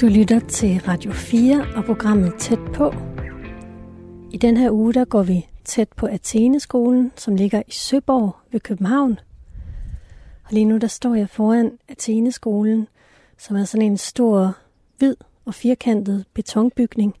[0.00, 2.94] Du lytter til Radio 4 og programmet Tæt på.
[4.32, 8.60] I den her uge der går vi tæt på Atheneskolen, som ligger i Søborg ved
[8.60, 9.18] København.
[10.44, 12.88] Og lige nu der står jeg foran Atheneskolen,
[13.38, 14.56] som er sådan en stor,
[14.98, 17.14] hvid og firkantet betonbygning.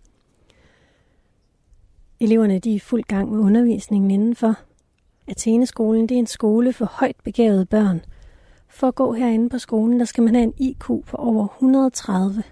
[2.20, 4.54] Eleverne de er i fuld gang med undervisningen indenfor.
[5.28, 8.00] Atheneskolen det er en skole for højt begavede børn.
[8.68, 12.42] For at gå herinde på skolen, der skal man have en IQ på over 130.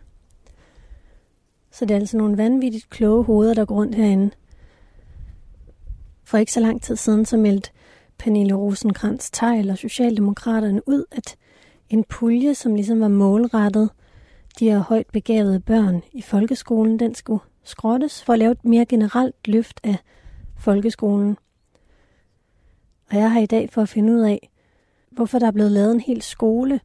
[1.76, 4.30] Så det er altså nogle vanvittigt kloge hoveder, der går rundt herinde.
[6.24, 7.70] For ikke så lang tid siden, så meldte
[8.18, 11.36] Pernille rosenkrantz teil og Socialdemokraterne ud, at
[11.88, 13.90] en pulje, som ligesom var målrettet
[14.58, 18.86] de her højt begavede børn i folkeskolen, den skulle skrottes for at lave et mere
[18.86, 19.96] generelt løft af
[20.58, 21.38] folkeskolen.
[23.10, 24.50] Og jeg har i dag for at finde ud af,
[25.10, 26.80] hvorfor der er blevet lavet en hel skole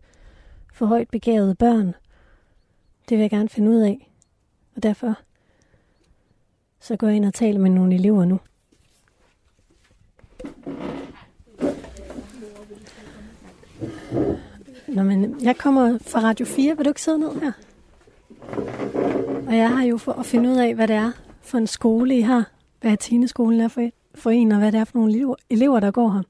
[0.74, 1.88] for højt begavede børn.
[3.10, 4.11] Det vil jeg gerne finde ud af.
[4.76, 5.14] Og derfor
[6.80, 8.40] så går jeg ind og taler med nogle elever nu.
[14.88, 16.78] Nå, men jeg kommer fra Radio 4.
[16.78, 17.52] Vil du ikke sidde ned her?
[19.48, 22.18] Og jeg har jo for at finde ud af, hvad det er for en skole,
[22.18, 22.52] I har.
[22.82, 26.10] Hvad Tineskolen er for, for en, og hvad det er for nogle elever, der går
[26.10, 26.24] her.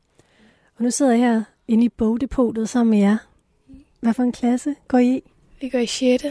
[0.77, 3.17] Og nu sidder jeg her inde i bogdepotet sammen med jer.
[3.99, 5.31] Hvad for en klasse går I i?
[5.61, 6.25] Vi går i 6.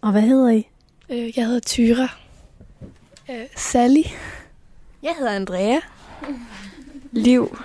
[0.00, 0.68] Og hvad hedder I?
[1.08, 2.08] Øh, jeg hedder Tyra.
[3.30, 4.02] Øh, Sally.
[5.02, 5.78] Jeg hedder Andrea.
[7.12, 7.58] Liv.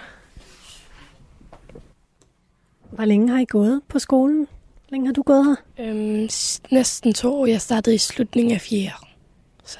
[2.92, 4.38] Hvor længe har I gået på skolen?
[4.38, 5.86] Hvor længe har du gået her?
[5.86, 6.30] Øhm,
[6.72, 7.46] næsten to år.
[7.46, 8.90] Jeg startede i slutningen af 4.
[9.66, 9.80] Så.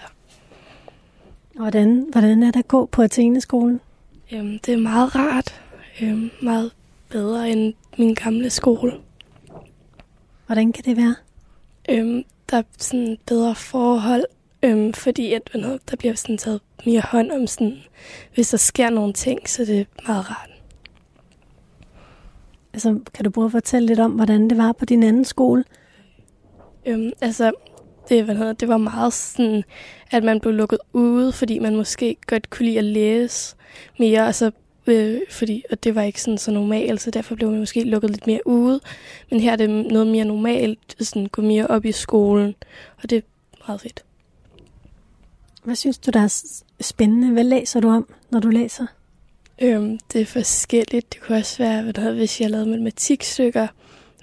[1.56, 3.82] Hvordan, hvordan er det at gå på Athene-skolen?
[4.32, 5.62] Øhm, det er meget rart.
[6.02, 6.72] Øhm, meget
[7.10, 8.94] bedre end min gamle skole.
[10.46, 11.16] Hvordan kan det være?
[11.90, 14.26] Øhm, der er sådan bedre forhold,
[14.64, 15.50] øhm, fordi at,
[15.90, 17.78] der bliver sådan taget mere hånd om, sådan,
[18.34, 20.50] hvis der sker nogle ting, så det er meget rart.
[22.74, 25.64] Altså, kan du prøve at fortælle lidt om, hvordan det var på din anden skole?
[26.86, 27.52] Øhm, altså,
[28.10, 29.64] det, hvad hedder, det var meget sådan,
[30.12, 33.56] at man blev lukket ude, fordi man måske godt kunne lide at læse
[34.00, 34.52] mere, altså,
[34.88, 38.10] øh, fordi, og det var ikke sådan så normalt, så derfor blev man måske lukket
[38.10, 38.80] lidt mere ude.
[39.32, 42.56] Men her er det noget mere normalt, sådan gå mere op i skolen,
[43.04, 43.22] og det er
[43.68, 44.04] meget fedt.
[45.64, 47.32] Hvad synes du, der er spændende?
[47.34, 48.86] Hvad læser du om, når du læser?
[49.62, 51.14] Øhm, det er forskelligt.
[51.14, 53.68] Det kunne også være, hvad hvis jeg lavede matematikstykker.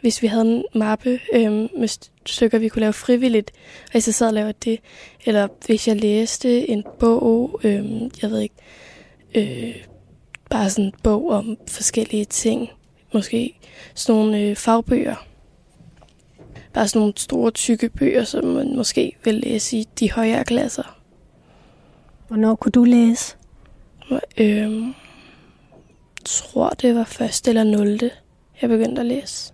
[0.00, 1.88] Hvis vi havde en mappe øhm, med
[2.26, 3.50] stykker, vi kunne lave frivilligt,
[3.84, 4.80] og jeg så sad og lavede det.
[5.24, 8.54] Eller hvis jeg læste en bog, øhm, jeg ved ikke,
[9.34, 9.76] øh,
[10.50, 12.70] bare sådan en bog om forskellige ting.
[13.14, 13.58] Måske
[13.94, 15.26] sådan nogle øh, fagbøger.
[16.72, 20.98] Bare sådan nogle store, tykke bøger, som man måske vil læse i de højere klasser.
[22.28, 23.36] Hvornår kunne du læse?
[24.38, 24.94] Øhm,
[26.24, 28.10] tror, det var første eller 0.
[28.62, 29.52] jeg begyndte at læse.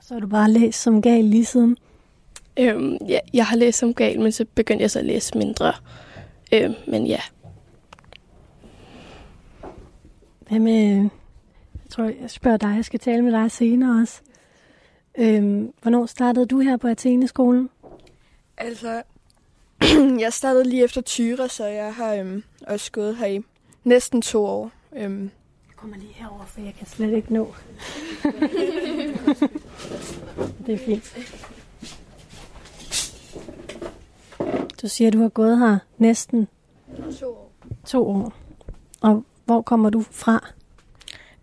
[0.00, 1.76] Så har du bare læst som gal lige siden?
[2.56, 5.72] Øhm, ja, jeg har læst som gal, men så begyndte jeg så at læse mindre.
[6.52, 7.20] Øhm, men ja.
[10.52, 11.08] Hvad med...
[11.72, 14.20] Jeg tror, jeg spørger dig, jeg skal tale med dig senere også.
[15.18, 17.70] Øhm, hvornår startede du her på Athene-skolen?
[18.56, 19.02] Altså,
[20.24, 23.40] jeg startede lige efter Tyre, så jeg har øhm, også gået her i
[23.84, 24.70] næsten to år.
[24.96, 25.22] Øhm.
[25.68, 27.44] Jeg kommer lige herover, for jeg kan slet ikke nå.
[30.66, 31.16] det er fint.
[34.82, 36.48] Du siger, at du har gået her næsten
[37.20, 37.52] to år.
[37.84, 38.32] To år.
[39.00, 40.52] Og hvor kommer du fra?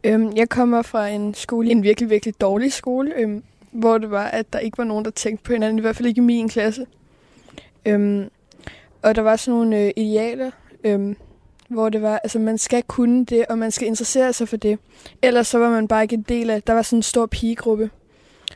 [0.04, 4.26] Øhm, jeg kommer fra en skole, en virkelig, virkelig dårlig skole, øhm, hvor det var,
[4.26, 6.50] at der ikke var nogen, der tænkte på hinanden, i hvert fald ikke i min
[6.50, 6.86] klasse.
[7.86, 8.30] Øhm,
[9.02, 10.52] og der var sådan nogle øh, idealer,
[10.84, 11.16] øhm,
[11.68, 14.80] hvor det var, altså man skal kunne det, og man skal interessere sig for det.
[15.22, 17.90] Ellers så var man bare ikke en del af, der var sådan en stor pigegruppe.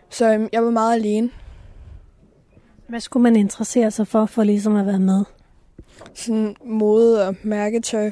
[0.10, 1.30] Så øhm, jeg var meget alene.
[2.88, 5.24] Hvad skulle man interessere sig for, for ligesom at være med?
[6.14, 8.12] Sådan mode og mærketøj.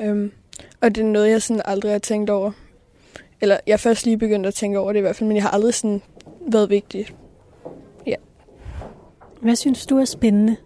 [0.00, 0.32] Øhm,
[0.80, 2.52] og det er noget, jeg sådan aldrig har tænkt over.
[3.40, 5.44] Eller jeg er først lige begyndt at tænke over det i hvert fald, men jeg
[5.44, 6.02] har aldrig sådan
[6.40, 7.14] været vigtigt.
[8.06, 8.14] Ja.
[9.40, 10.56] Hvad synes du er spændende?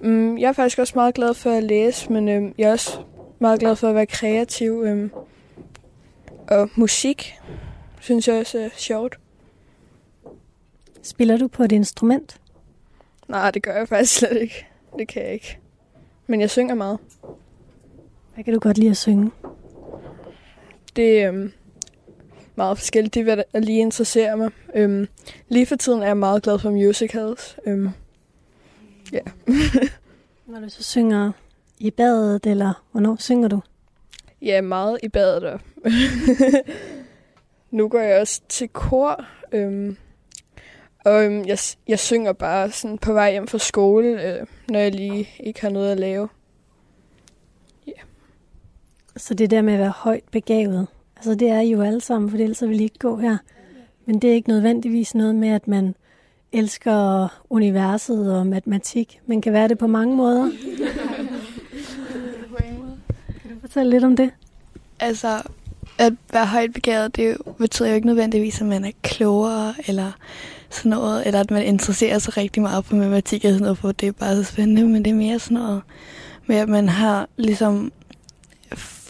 [0.00, 2.98] Um, jeg er faktisk også meget glad for at læse, men øhm, jeg er også
[3.38, 4.82] meget glad for at være kreativ.
[4.86, 5.10] Øhm,
[6.48, 7.34] og musik
[8.00, 9.18] synes jeg også er sjovt.
[11.02, 12.40] Spiller du på et instrument?
[13.28, 14.66] Nej, det gør jeg faktisk slet ikke.
[14.98, 15.58] Det kan jeg ikke.
[16.26, 16.98] Men jeg synger meget.
[18.34, 19.30] Hvad kan du godt lide at synge?
[20.96, 21.52] Det, øhm,
[22.54, 23.14] meget forskelligt.
[23.14, 24.50] Det er, hvad der lige interesserer mig.
[24.74, 25.08] Øhm,
[25.48, 27.56] lige for tiden er jeg meget glad for musicals.
[27.66, 27.88] Øhm,
[29.12, 29.20] ja.
[30.46, 31.32] Når du så synger
[31.78, 33.60] i badet, eller hvornår synger du?
[34.42, 35.44] Ja, meget i badet.
[35.44, 35.60] Og
[37.70, 39.24] nu går jeg også til kor.
[39.52, 39.96] Øhm,
[41.04, 41.58] og øhm, jeg,
[41.88, 45.70] jeg synger bare sådan på vej hjem fra skole, øh, når jeg lige ikke har
[45.70, 46.28] noget at lave.
[49.16, 50.86] Så det der med at være højt begavet,
[51.16, 53.36] altså det er I jo alle sammen, for ellers vil I ikke gå her.
[54.06, 55.94] Men det er ikke nødvendigvis noget med, at man
[56.52, 59.20] elsker universet og matematik.
[59.26, 60.50] Man kan være det på mange måder.
[63.42, 64.30] kan du fortælle lidt om det?
[65.00, 65.42] Altså,
[65.98, 70.12] at være højt begavet, det betyder jo ikke nødvendigvis, at man er klogere eller
[70.70, 73.92] sådan noget, eller at man interesserer sig rigtig meget for matematik og sådan noget, for
[73.92, 75.82] det er bare så spændende, men det er mere sådan noget
[76.46, 77.92] med, at man har ligesom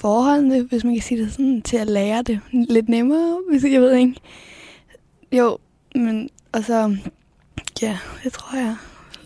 [0.02, 3.80] forholdene, hvis man kan sige det sådan, til at lære det lidt nemmere, hvis jeg
[3.80, 4.14] ved ikke.
[5.32, 5.58] Jo,
[5.94, 6.96] men og så,
[7.82, 8.76] ja, det tror jeg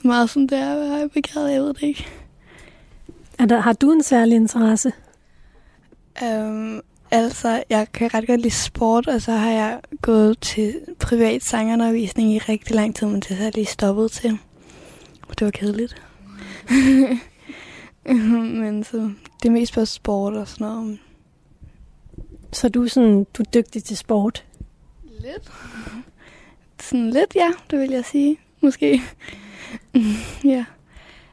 [0.04, 2.06] meget sådan, det er at være begavet, jeg ved det ikke.
[3.38, 4.92] Er der, har du en særlig interesse?
[6.22, 11.42] Um, Altså, jeg kan ret godt lide sport, og så har jeg gået til privat
[11.42, 14.38] sangerundervisning i rigtig lang tid, men det har jeg lige stoppet til.
[15.28, 16.02] Det var kedeligt.
[18.60, 19.10] men så,
[19.46, 20.98] det er mest på sport og sådan noget.
[22.52, 24.44] Så du er, sådan, du er dygtig til sport?
[25.20, 25.52] Lidt.
[26.80, 28.38] Sådan lidt, ja, det vil jeg sige.
[28.60, 29.02] Måske.
[30.44, 30.64] ja.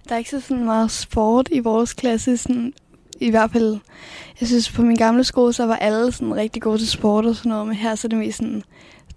[0.09, 2.73] Der er ikke så sådan meget sport i vores klasse, sådan
[3.19, 3.77] i hvert fald,
[4.39, 7.35] jeg synes på min gamle skole, så var alle sådan rigtig gode til sport og
[7.35, 8.63] sådan noget, men her så er det mest sådan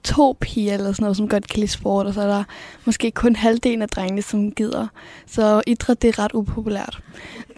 [0.05, 2.45] to piger eller sådan noget, som godt kan lide sport, og så er der
[2.85, 4.87] måske kun halvdelen af drengene, som gider.
[5.27, 7.03] Så idræt, det er ret upopulært.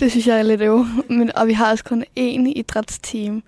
[0.01, 0.87] Det synes jeg er lidt øv.
[1.09, 3.43] Men, og vi har også kun én idrætsteam.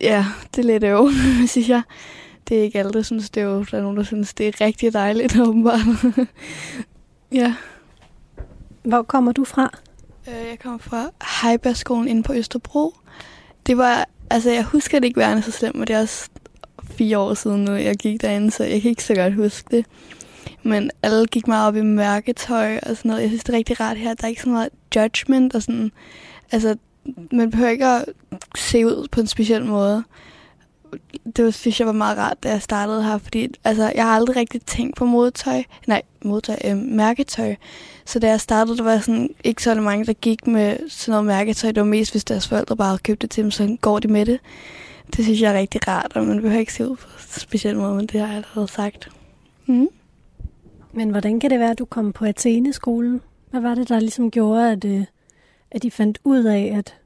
[0.00, 1.10] Ja, det er lidt øv,
[1.52, 1.82] synes jeg.
[2.48, 3.66] Det er ikke alle, der synes, det er øv.
[3.70, 5.80] Der er nogen, der synes, det er rigtig dejligt, åbenbart.
[7.32, 7.54] ja.
[8.82, 9.78] Hvor kommer du fra?
[10.28, 11.10] Øh, jeg kommer fra
[11.42, 12.94] Heibergskolen inde på Østerbro.
[13.66, 16.28] Det var, altså jeg husker det ikke værende så slemt, men det er også
[16.84, 19.86] fire år siden nu, jeg gik derinde, så jeg kan ikke så godt huske det.
[20.62, 23.22] Men alle gik meget op i mørketøj og sådan noget.
[23.22, 24.14] Jeg synes, det er rigtig rart her.
[24.14, 25.92] Der er ikke så meget judgment og sådan.
[26.52, 26.76] Altså,
[27.32, 28.04] man behøver ikke at
[28.56, 30.04] se ud på en speciel måde
[31.36, 34.16] det var, synes jeg var meget rart, da jeg startede her, fordi altså, jeg har
[34.16, 37.54] aldrig rigtig tænkt på modetøj, nej, modetøj, øh, mærketøj.
[38.04, 41.26] Så da jeg startede, der var sådan, ikke så mange, der gik med sådan noget
[41.26, 41.72] mærketøj.
[41.72, 44.08] Det var mest, hvis deres forældre bare havde købt det til dem, så går de
[44.08, 44.40] med det.
[45.16, 47.76] Det synes jeg er rigtig rart, og man behøver ikke se ud på en speciel
[47.76, 49.08] måde, men det har jeg allerede sagt.
[49.66, 49.88] Mm.
[50.92, 53.20] Men hvordan kan det være, at du kom på Athene-skolen?
[53.50, 55.04] Hvad var det, der ligesom gjorde, at, øh,
[55.70, 56.96] at de fandt ud af, at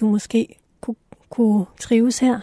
[0.00, 0.96] du måske kunne,
[1.30, 2.40] kunne trives her?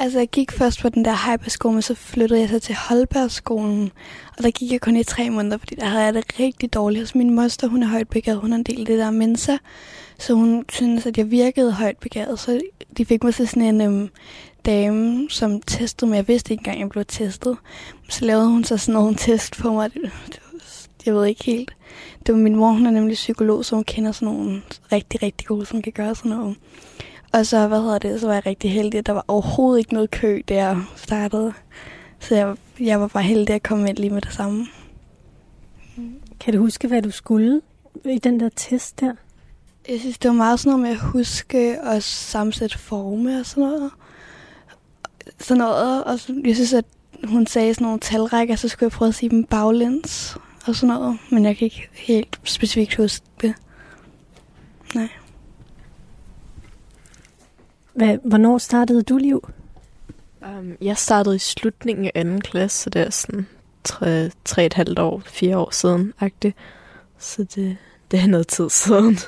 [0.00, 3.92] Altså, jeg gik først på den der hyperskole, men så flyttede jeg så til Holbergskolen.
[4.36, 7.00] Og der gik jeg kun i tre måneder, fordi der havde jeg det rigtig dårligt.
[7.00, 8.40] Altså, min moster, hun er højt begavet.
[8.40, 9.56] Hun er en del af det der mensa.
[10.18, 12.38] Så hun synes, at jeg virkede højt begavet.
[12.38, 12.60] Så
[12.96, 14.08] de fik mig til sådan en øhm,
[14.66, 16.16] dame, som testede mig.
[16.16, 17.56] Jeg vidste ikke engang, jeg blev testet.
[18.08, 19.94] Så lavede hun så sådan nogle test på mig.
[19.94, 20.60] Det, det var,
[21.06, 21.76] jeg ved ikke helt.
[22.26, 24.62] Det var min mor, hun er nemlig psykolog, så hun kender sådan nogle
[24.92, 26.56] rigtig, rigtig gode, som kan gøre sådan noget.
[27.32, 29.94] Og så, hvad hedder det, så var jeg rigtig heldig, at der var overhovedet ikke
[29.94, 31.52] noget kø, der jeg startede.
[32.20, 34.66] Så jeg, jeg var bare heldig at komme ind lige med det samme.
[36.40, 37.60] Kan du huske, hvad du skulle
[38.04, 39.12] i den der test der?
[39.88, 43.64] Jeg synes, det var meget sådan noget med at huske og sammensætte forme og sådan
[43.64, 43.90] noget.
[45.40, 46.04] Sådan noget.
[46.04, 46.84] Og jeg synes, at
[47.24, 50.94] hun sagde sådan nogle talrækker, så skulle jeg prøve at sige dem baglæns og sådan
[50.94, 51.18] noget.
[51.30, 53.54] Men jeg kan ikke helt specifikt huske det.
[54.94, 55.08] Nej.
[57.98, 59.48] Hvad, hvornår startede du liv?
[60.42, 63.46] Um, jeg startede i slutningen af anden klasse, så det er sådan
[63.84, 66.56] tre, tre et halvt år, 4 år siden, agtigt.
[67.18, 67.76] Så det,
[68.10, 69.18] det er noget tid siden.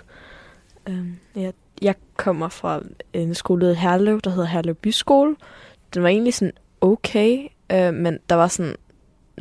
[0.89, 2.81] Um, jeg, jeg kommer fra
[3.13, 5.37] en skole i Herlev, der hedder Herlev Byskole.
[5.95, 8.75] Den var egentlig sådan okay, uh, men der var sådan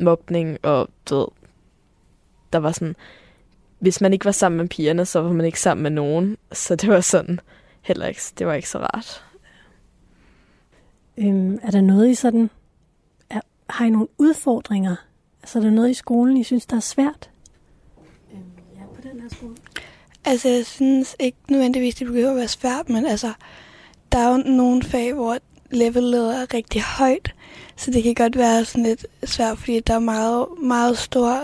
[0.00, 1.26] mobning, og du ved,
[2.52, 2.96] der var sådan,
[3.78, 6.36] hvis man ikke var sammen med pigerne, så var man ikke sammen med nogen.
[6.52, 7.40] Så det var sådan,
[7.82, 9.24] heller ikke, det var ikke så rart.
[11.16, 12.50] Øhm, er der noget i sådan,
[13.30, 14.96] er, har I nogle udfordringer?
[15.42, 17.30] Altså er der noget i skolen, I synes, der er svært?
[18.32, 18.42] Øhm,
[18.76, 19.56] ja, på den her skole.
[20.24, 23.32] Altså, jeg synes ikke nødvendigvis, det behøver at være svært, men altså,
[24.12, 25.38] der er jo nogle fag, hvor
[25.70, 27.34] levelet er rigtig højt,
[27.80, 31.40] så det kan godt være sådan lidt svært, fordi der er meget, meget stor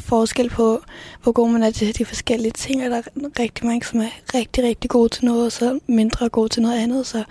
[0.00, 0.80] forskel på,
[1.22, 3.02] hvor god man er til de forskellige ting, og der er
[3.38, 6.78] rigtig mange, som er rigtig, rigtig gode til noget, og så mindre gode til noget
[6.82, 7.24] andet, så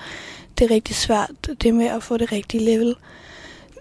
[0.59, 1.31] det er rigtig svært,
[1.63, 2.95] det med at få det rigtige level.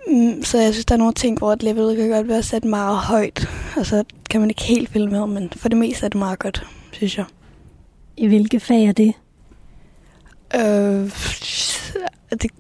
[0.09, 2.65] Mm, Så jeg synes, der er nogle ting, hvor et level kan godt være sat
[2.65, 6.09] meget højt, og så kan man ikke helt følge med, men for det meste er
[6.09, 7.25] det meget godt, synes jeg.
[8.17, 9.15] I hvilke fag er det?
[10.55, 11.11] Øh,
[12.43, 12.51] det,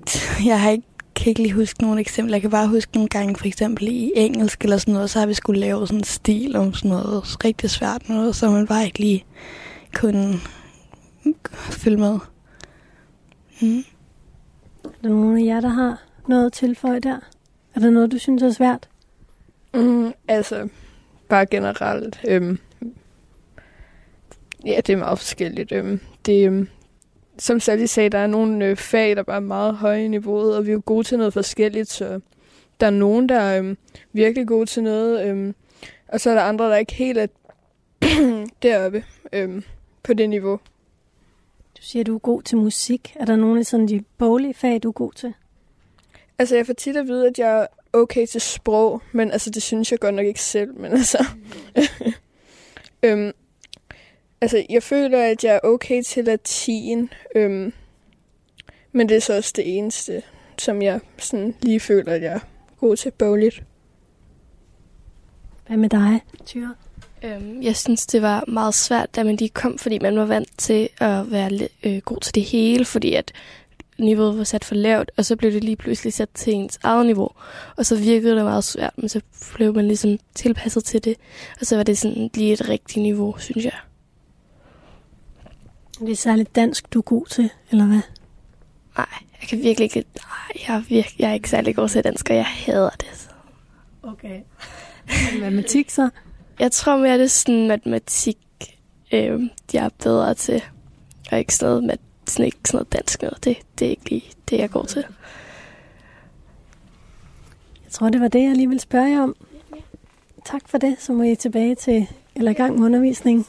[0.44, 0.84] jeg har ikke,
[1.18, 2.34] kan ikke lige huske nogle eksempler.
[2.34, 5.26] Jeg kan bare huske nogle gange, for eksempel i engelsk eller sådan noget, så har
[5.26, 8.84] vi skulle lave sådan en stil om sådan noget rigtig svært noget, så man bare
[8.84, 9.24] ikke lige
[9.94, 10.34] kunne
[11.52, 12.18] følge med.
[13.62, 13.84] Mm.
[14.84, 17.20] Er der nogen af jer, der har noget at tilføje der?
[17.74, 18.88] Er der noget, du synes er svært?
[19.74, 20.68] Mm, altså,
[21.28, 22.20] bare generelt.
[22.28, 22.58] Øhm,
[24.66, 25.72] ja, det er meget forskelligt.
[25.72, 26.68] Øhm, det, øhm,
[27.38, 30.56] som Sally sagde, der er nogle øh, fag, der bare er meget høje i niveauet,
[30.56, 32.20] og vi er jo gode til noget forskelligt, så
[32.80, 33.78] der er nogen, der er øhm,
[34.12, 35.54] virkelig gode til noget, øhm,
[36.08, 37.26] og så er der andre, der ikke helt er
[38.62, 39.62] deroppe øhm,
[40.02, 40.60] på det niveau.
[41.76, 43.16] Du siger, du er god til musik.
[43.16, 45.34] Er der nogle af sådan de boglige fag, du er god til?
[46.38, 49.62] Altså, jeg får tit at vide, at jeg er okay til sprog, men altså, det
[49.62, 51.26] synes jeg godt nok ikke selv, men altså...
[53.02, 53.32] øhm,
[54.40, 57.72] altså, jeg føler, at jeg er okay til latin, øhm,
[58.92, 60.22] men det er så også det eneste,
[60.58, 62.40] som jeg sådan lige føler, at jeg er
[62.80, 63.62] god til bogligt.
[65.66, 66.74] Hvad med dig, Tyre?
[67.22, 70.58] Øhm, jeg synes, det var meget svært, da man lige kom, fordi man var vant
[70.58, 73.32] til at være øh, god til det hele, fordi at
[73.98, 77.06] niveauet var sat for lavt, og så blev det lige pludselig sat til ens eget
[77.06, 77.30] niveau.
[77.76, 79.20] Og så virkede det meget svært, men så
[79.54, 81.16] blev man ligesom tilpasset til det,
[81.60, 83.74] og så var det sådan lige et rigtigt niveau, synes jeg.
[86.00, 88.00] Er det særligt dansk, du er god til, eller hvad?
[88.96, 89.06] Nej,
[89.40, 90.04] jeg kan virkelig ikke...
[90.16, 93.30] Nej, jeg er, virke, jeg er ikke særlig god til dansk, og jeg hader det.
[94.02, 94.40] Okay.
[95.40, 96.10] Matematik så?
[96.58, 98.38] Jeg tror mere, det er sådan matematik,
[99.12, 99.40] øh,
[99.72, 100.64] jeg er bedre til,
[101.32, 103.44] og ikke sådan noget, med, sådan, ikke sådan noget dansk noget.
[103.44, 105.04] Det, det er ikke lige det, jeg går til.
[107.84, 109.36] Jeg tror, det var det, jeg lige ville spørge jer om.
[110.44, 110.96] Tak for det.
[110.98, 113.46] Så må I tilbage til, eller i gang med undervisningen.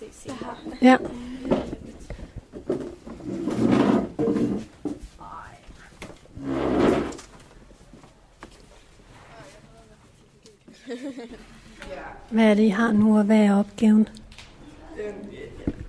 [0.81, 0.97] Ja.
[12.29, 14.07] Hvad er det, I har nu, og hvad er opgaven?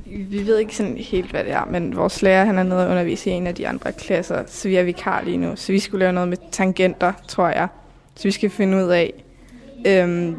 [0.07, 2.91] Vi ved ikke sådan helt, hvad det er, men vores lærer han er nede og
[2.91, 5.57] undervise i en af de andre klasser, så vi er vikar lige nu.
[5.57, 7.69] Så vi skulle lave noget med tangenter, tror jeg.
[8.15, 9.25] Så vi skal finde ud af,
[9.87, 10.37] øhm,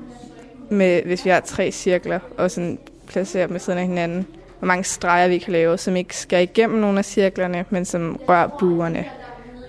[0.70, 4.28] med, hvis vi har tre cirkler, og sådan placere dem ved siden af hinanden,
[4.62, 8.20] hvor mange streger vi kan lave, som ikke skal igennem nogle af cirklerne, men som
[8.30, 9.06] rører buerne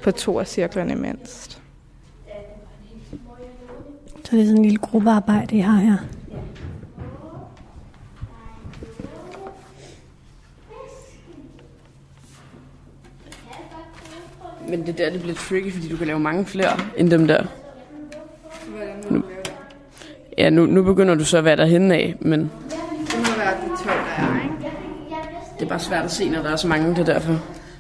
[0.02, 1.61] på to af cirklerne mindst.
[4.25, 5.96] Så det er sådan en lille gruppearbejde, I har her.
[14.68, 17.44] Men det der, det bliver tricky, fordi du kan lave mange flere end dem der.
[19.11, 19.22] Nu,
[20.38, 22.50] ja, nu, nu begynder du så at være derhenne af, men Det
[23.16, 24.52] må være de 12, der er, ikke?
[25.62, 27.33] Det er bare svært at se, når der er så mange, det er derfor.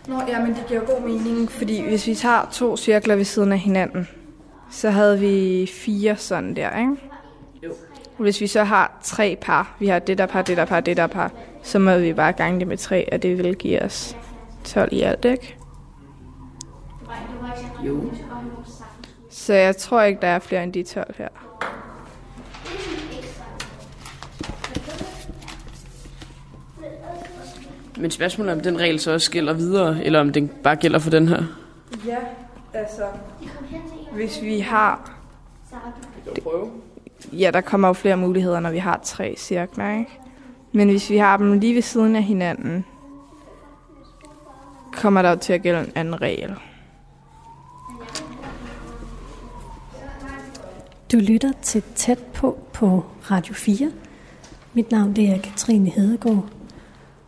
[0.08, 3.52] Nå, ja, men det giver god mening, fordi hvis vi tager to cirkler ved siden
[3.52, 4.08] af hinanden,
[4.70, 6.96] så havde vi fire sådan der, ikke?
[7.62, 7.72] Jo.
[8.18, 10.96] Hvis vi så har tre par, vi har det der par, det der par, det
[10.96, 14.16] der par, så må vi bare gange det med tre, og det vil give os
[14.64, 15.56] 12 i alt, ikke?
[17.86, 18.10] Jo.
[19.30, 21.28] Så jeg tror ikke, der er flere end de 12 her.
[28.02, 30.98] Men spørgsmålet er, om den regel så også gælder videre, eller om den bare gælder
[30.98, 31.42] for den her.
[32.06, 32.16] Ja,
[32.74, 33.02] altså,
[34.12, 35.12] hvis vi har...
[37.32, 40.10] Ja, der kommer jo flere muligheder, når vi har tre cirkler, ikke?
[40.72, 42.84] Men hvis vi har dem lige ved siden af hinanden,
[44.92, 46.54] kommer der jo til at gælde en anden regel.
[51.12, 53.90] Du lytter til Tæt på på Radio 4.
[54.72, 56.61] Mit navn det er Katrine Hedegaard.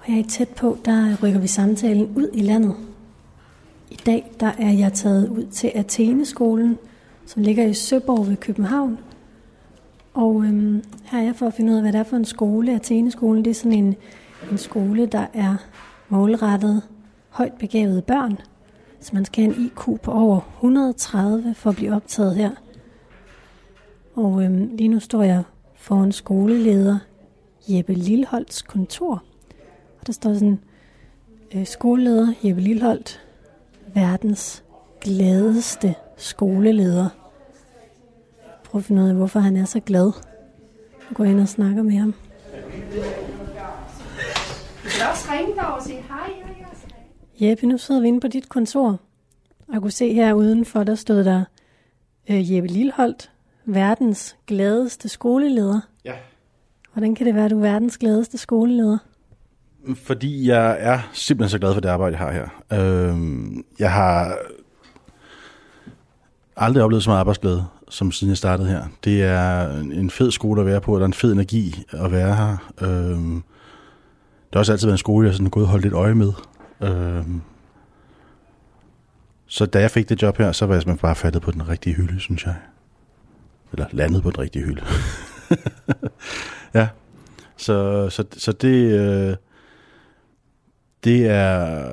[0.04, 2.76] Og jeg er tæt på, der rykker vi samtalen ud i landet.
[3.90, 6.78] I dag der er jeg taget ud til Atheneskolen,
[7.26, 8.98] som ligger i Søborg ved København.
[10.14, 12.24] Og øhm, her er jeg for at finde ud af, hvad det er for en
[12.24, 12.74] skole.
[12.74, 13.96] Atheneskolen det er sådan en,
[14.50, 15.56] en skole, der er
[16.08, 16.82] målrettet
[17.28, 18.38] højt begavede børn.
[19.00, 22.50] Så man skal have en IQ på over 130 for at blive optaget her.
[24.14, 25.42] Og øhm, lige nu står jeg
[25.74, 26.98] foran skoleleder
[27.68, 29.22] Jeppe Lilholds kontor.
[30.04, 30.60] Og der står sådan,
[31.54, 33.20] øh, skoleleder Jeppe Lilholdt,
[33.94, 34.64] verdens
[35.00, 37.08] gladeste skoleleder.
[38.64, 40.04] Prøv at finde ud af, hvorfor han er så glad.
[41.10, 42.14] Nu går jeg ind og snakker med ham.
[47.40, 47.48] Og.
[47.48, 49.00] Jeppe, nu sidder vi inde på dit kontor.
[49.72, 51.44] jeg kunne se her udenfor, der stod der
[52.30, 53.30] øh, Jeppe Lilholdt,
[53.64, 55.80] verdens gladeste skoleleder.
[56.04, 56.14] Ja.
[56.92, 58.98] Hvordan kan det være, at du er verdens gladeste skoleleder?
[59.94, 62.48] Fordi jeg er simpelthen så glad for det arbejde, jeg har her.
[62.72, 63.18] Øh,
[63.78, 64.36] jeg har
[66.56, 68.84] aldrig oplevet så meget arbejdsglæde, som siden jeg startede her.
[69.04, 72.12] Det er en fed skole at være på, og der er en fed energi at
[72.12, 72.72] være her.
[72.80, 73.42] Øh,
[74.44, 76.14] det har også altid været en skole, jeg har sådan gået og holdt lidt øje
[76.14, 76.32] med.
[76.82, 77.24] Øh,
[79.46, 81.68] så da jeg fik det job her, så var jeg simpelthen bare faldet på den
[81.68, 82.54] rigtige hylde, synes jeg.
[83.72, 84.82] Eller landet på den rigtige hylde.
[86.74, 86.88] ja.
[87.56, 89.36] Så, så, så det, øh,
[91.04, 91.84] det er...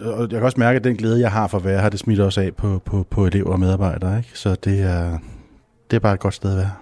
[0.00, 2.00] Og jeg kan også mærke, at den glæde, jeg har for at være her, det
[2.00, 4.18] smitter også af på, på, på elever og medarbejdere.
[4.18, 4.30] Ikke?
[4.34, 5.18] Så det er,
[5.90, 6.72] det er bare et godt sted at være.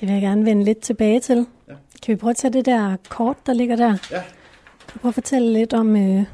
[0.00, 1.46] Det vil jeg gerne vende lidt tilbage til.
[1.68, 1.74] Ja.
[2.02, 3.96] Kan vi prøve at tage det der kort, der ligger der?
[4.10, 4.22] Ja.
[4.80, 6.24] Kan du prøve at fortælle lidt om, øh,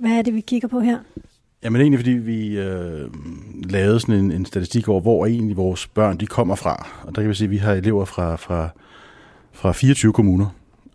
[0.00, 0.98] hvad er det, vi kigger på her?
[1.64, 3.10] Jamen egentlig, fordi vi øh,
[3.70, 6.88] lavede sådan en, en statistik over, hvor egentlig vores børn de kommer fra.
[7.02, 8.68] Og der kan vi se, at vi har elever fra, fra,
[9.52, 10.46] fra 24 kommuner.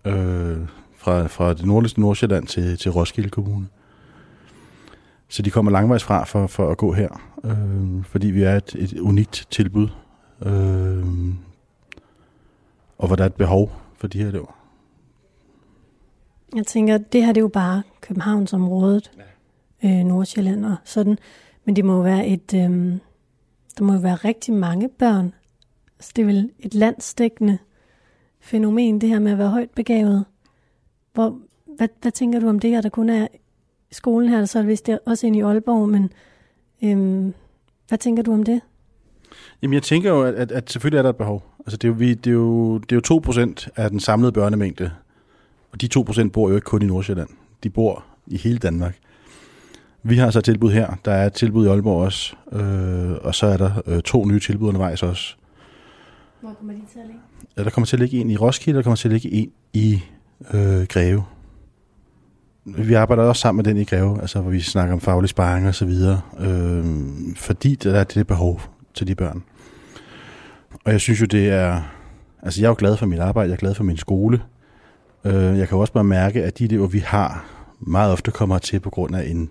[0.05, 0.57] Øh,
[1.05, 3.67] fra, fra det nordligste Nordsjælland til, til Roskilde Kommune.
[5.27, 7.09] Så de kommer langvejs fra for, for at gå her,
[7.43, 9.87] øh, fordi vi er et, et unikt tilbud,
[10.45, 11.05] øh,
[12.97, 14.57] og hvor der er et behov for de her elever.
[16.55, 19.11] Jeg tænker, det her det er jo bare Københavnsområdet,
[19.83, 19.99] ja.
[19.99, 21.17] øh, Nordsjælland og sådan,
[21.65, 22.97] men det må jo være et, øh,
[23.77, 25.33] der må jo være rigtig mange børn.
[25.97, 27.57] Altså, det er vel et landstækkende
[28.39, 30.25] fænomen, det her med at være højt begavet.
[31.15, 31.37] Hvor,
[31.77, 33.27] hvad, hvad tænker du om det her, der kun er
[33.91, 36.11] skolen her, så er det vist også ind i Aalborg, men
[36.83, 37.33] øhm,
[37.87, 38.61] hvad tænker du om det?
[39.61, 41.43] Jamen jeg tænker jo, at, at, at selvfølgelig er der et behov.
[41.59, 44.31] Altså det er jo, vi, det er jo, det er jo 2% af den samlede
[44.31, 44.91] børnemængde,
[45.71, 47.29] og de 2% bor jo ikke kun i Nordsjælland.
[47.63, 48.97] De bor i hele Danmark.
[50.03, 50.95] Vi har så et tilbud her.
[51.05, 54.39] Der er et tilbud i Aalborg også, øh, og så er der øh, to nye
[54.39, 55.35] tilbud undervejs også.
[56.41, 57.21] Hvor kommer de til at ligge?
[57.57, 59.31] Ja, der kommer til at ligge en i Roskilde, og der kommer til at ligge
[59.31, 60.01] en i
[60.53, 61.23] øh, Greve.
[62.65, 65.67] Vi arbejder også sammen med den i Greve, altså hvor vi snakker om faglig sparring
[65.67, 66.85] og så videre, øh,
[67.35, 68.61] fordi der er det behov
[68.93, 69.43] til de børn.
[70.85, 71.81] Og jeg synes jo, det er...
[72.43, 74.41] Altså, jeg er jo glad for mit arbejde, jeg er glad for min skole.
[75.25, 77.45] Øh, jeg kan jo også bare mærke, at de elever, vi har,
[77.79, 79.49] meget ofte kommer til på grund af en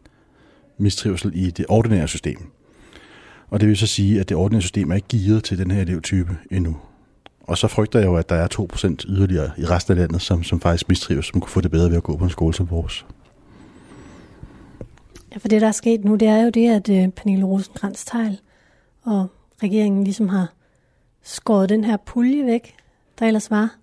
[0.78, 2.38] mistrivsel i det ordinære system.
[3.50, 5.80] Og det vil så sige, at det ordinære system er ikke gearet til den her
[5.80, 6.76] elevtype endnu.
[7.46, 10.42] Og så frygter jeg jo, at der er 2% yderligere i resten af landet, som,
[10.42, 12.70] som faktisk mistrives, som kunne få det bedre ved at gå på en skole som
[12.70, 13.06] vores.
[15.32, 18.04] Ja, for det, der er sket nu, det er jo det, at uh, Pernille rosenkrantz
[18.04, 18.40] teil
[19.02, 19.26] og
[19.62, 20.52] regeringen ligesom har
[21.22, 22.74] skåret den her pulje væk,
[23.18, 23.76] der ellers var,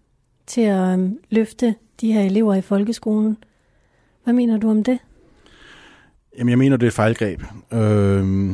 [0.47, 3.37] til at um, løfte de her elever i folkeskolen.
[4.23, 4.99] Hvad mener du om det?
[6.37, 7.41] Jamen, jeg mener, det er et fejlgreb.
[7.71, 8.51] Øh,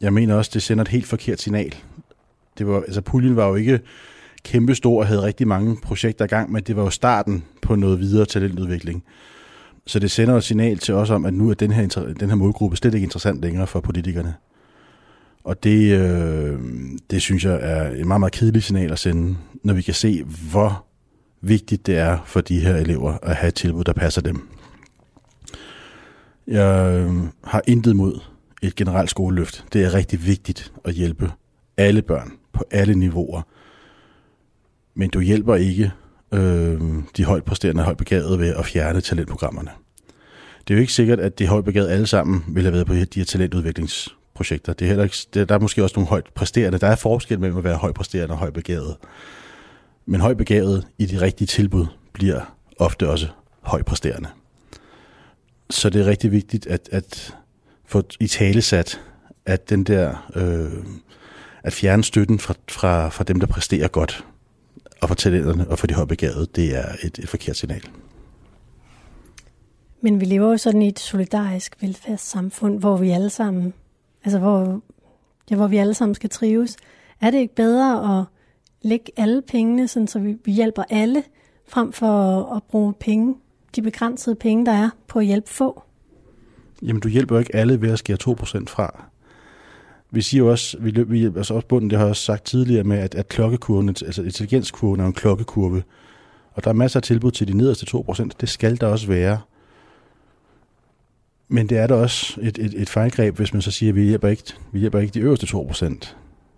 [0.00, 1.74] jeg mener også, det sender et helt forkert signal.
[2.58, 3.80] Det var, altså, puljen var jo ikke
[4.44, 8.00] kæmpestor og havde rigtig mange projekter i gang, men det var jo starten på noget
[8.00, 9.04] videre talentudvikling.
[9.86, 11.88] Så det sender et signal til os om, at nu er den her,
[12.20, 14.34] den her målgruppe slet ikke interessant længere for politikerne.
[15.44, 16.58] Og det, øh,
[17.10, 20.24] det synes jeg er et meget, meget kedeligt signal at sende, når vi kan se,
[20.50, 20.84] hvor
[21.40, 24.48] vigtigt det er for de her elever at have et tilbud, der passer dem.
[26.46, 27.12] Jeg øh,
[27.44, 28.20] har intet mod
[28.62, 29.64] et generelt skoleløft.
[29.72, 31.32] Det er rigtig vigtigt at hjælpe
[31.76, 33.42] alle børn på alle niveauer
[34.98, 35.92] men du hjælper ikke
[36.32, 36.80] øh,
[37.16, 39.70] de højt præsterende og højt begavede ved at fjerne talentprogrammerne.
[40.68, 42.94] Det er jo ikke sikkert, at de højt begavede alle sammen vil have været på
[42.94, 44.72] de her talentudviklingsprojekter.
[44.72, 46.78] Det er heller ikke, det, der er måske også nogle højt præsterende.
[46.78, 48.96] Der er forskel mellem at være højt præsterende og højt begavet.
[50.06, 53.28] Men højt begavet i de rigtige tilbud bliver ofte også
[53.60, 54.28] højt præsterende.
[55.70, 57.36] Så det er rigtig vigtigt at, at
[57.86, 59.00] få i tale sat,
[59.46, 60.84] at den der, øh,
[61.62, 64.24] at fjerne støtten fra, fra, fra dem, der præsterer godt,
[65.02, 67.82] og for talenterne og for de højbegavede, det er et, et forkert signal.
[70.00, 73.74] Men vi lever jo sådan i et solidarisk velfærdssamfund, hvor vi alle sammen,
[74.24, 74.80] altså hvor,
[75.50, 76.76] ja, hvor vi alle sammen skal trives.
[77.20, 78.24] Er det ikke bedre at
[78.82, 81.22] lægge alle pengene, sådan, så vi, vi hjælper alle,
[81.68, 83.34] frem for at, bruge penge,
[83.76, 85.82] de begrænsede penge, der er, på at hjælpe få?
[86.82, 89.04] Jamen, du hjælper jo ikke alle ved at skære 2% fra
[90.10, 92.84] vi siger jo også, vi, vi altså også bunden, det har jeg også sagt tidligere
[92.84, 95.82] med, at, at klokkekurven, altså intelligenskurven er en klokkekurve.
[96.52, 98.28] Og der er masser af tilbud til de nederste 2%.
[98.40, 99.38] Det skal der også være.
[101.48, 104.02] Men det er da også et, et, et fejlgreb, hvis man så siger, at vi
[104.02, 104.42] hjælper ikke,
[104.72, 106.14] vi hjælper ikke de øverste 2%.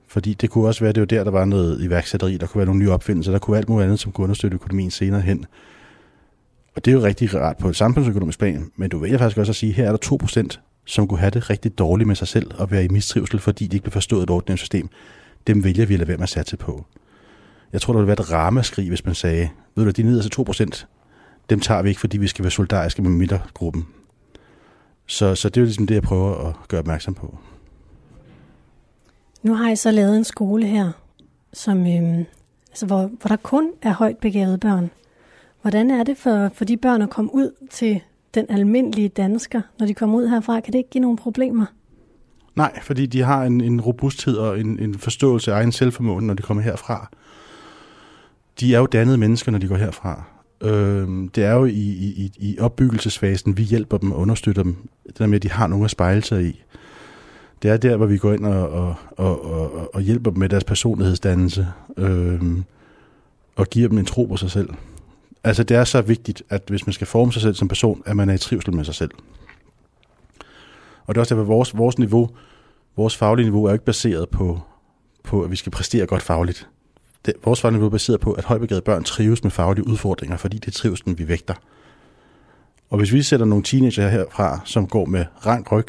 [0.06, 2.58] Fordi det kunne også være, at det var der, der var noget iværksætteri, der kunne
[2.58, 5.20] være nogle nye opfindelser, der kunne være alt muligt andet, som kunne understøtte økonomien senere
[5.20, 5.46] hen.
[6.76, 9.52] Og det er jo rigtig rart på et samfundsøkonomisk plan, men du vælger faktisk også
[9.52, 12.29] at sige, at her er der 2%, som kunne have det rigtig dårligt med sig
[12.29, 14.88] selv og være i mistrivsel, fordi de ikke blev forstået et ordentligt system.
[15.46, 16.85] Dem vælger vi at lade være med at satse på.
[17.72, 20.87] Jeg tror, der ville være et ramaskrig, hvis man sagde, ved du, de nederste 2%,
[21.50, 23.87] dem tager vi ikke, fordi vi skal være solidariske med midtergruppen.
[25.07, 27.38] Så, så det er jo ligesom det, jeg prøver at gøre opmærksom på.
[29.42, 30.92] Nu har jeg så lavet en skole her,
[31.53, 32.24] som, øhm,
[32.70, 34.90] altså hvor, hvor der kun er højt begavede børn.
[35.62, 38.00] Hvordan er det for, for de børn at komme ud til
[38.34, 40.60] den almindelige dansker, når de kommer ud herfra?
[40.60, 41.66] Kan det ikke give nogle problemer?
[42.56, 46.34] Nej, fordi de har en, en robusthed og en, en forståelse af egen selvformåen, når
[46.34, 47.10] de kommer herfra.
[48.60, 50.24] De er jo dannede mennesker, når de går herfra.
[50.60, 54.76] Øh, det er jo i, i, i opbyggelsesfasen, vi hjælper dem og understøtter dem.
[55.06, 56.62] Det der med, at de har nogen at spejle sig i.
[57.62, 60.48] Det er der, hvor vi går ind og, og, og, og, og hjælper dem med
[60.48, 61.66] deres personlighedsdannelse.
[61.96, 62.42] Øh,
[63.56, 64.68] og giver dem en tro på sig selv.
[65.44, 68.16] Altså det er så vigtigt, at hvis man skal forme sig selv som person, at
[68.16, 69.11] man er i trivsel med sig selv.
[71.07, 72.31] Og det er også derfor, vores, vores niveau,
[72.96, 74.61] vores faglige niveau er jo ikke baseret på,
[75.24, 76.68] på, at vi skal præstere godt fagligt.
[77.26, 80.59] Det, vores faglige niveau er baseret på, at højbegavede børn trives med faglige udfordringer, fordi
[80.59, 81.55] det er trivselen, vi vægter.
[82.90, 85.87] Og hvis vi sætter nogle teenager herfra, som går med rank ryg,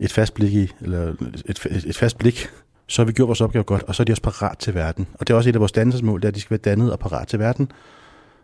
[0.00, 2.48] et fast blik i, eller et, et, et fast blik,
[2.86, 5.06] så har vi gjort vores opgave godt, og så er de også parat til verden.
[5.14, 6.92] Og det er også et af vores dannelsesmål, det er, at de skal være dannet
[6.92, 7.72] og parat til verden,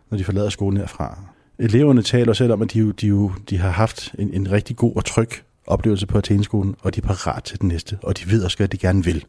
[0.09, 1.19] når de forlader skolen herfra.
[1.59, 4.95] Eleverne taler selv om, at de, de, jo, de har haft en, en rigtig god
[4.95, 5.29] og tryg
[5.67, 8.67] oplevelse på Atheneskolen, og de er parat til den næste, og de ved også, hvad
[8.67, 9.25] de gerne vil.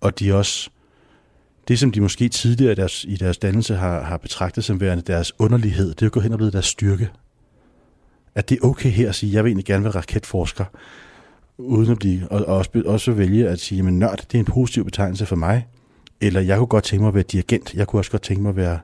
[0.00, 0.70] Og de også,
[1.68, 5.02] det som de måske tidligere i deres, i deres dannelse har, har betragtet som værende
[5.06, 7.10] deres underlighed, det er jo gået hen og blevet deres styrke.
[8.34, 10.64] At det er okay her at sige, jeg vil egentlig gerne være raketforsker,
[11.58, 14.44] uden at blive, og, og også, også vælge at sige, men nørd, det er en
[14.44, 15.66] positiv betegnelse for mig,
[16.20, 18.50] eller jeg kunne godt tænke mig at være dirigent, jeg kunne også godt tænke mig
[18.50, 18.78] at være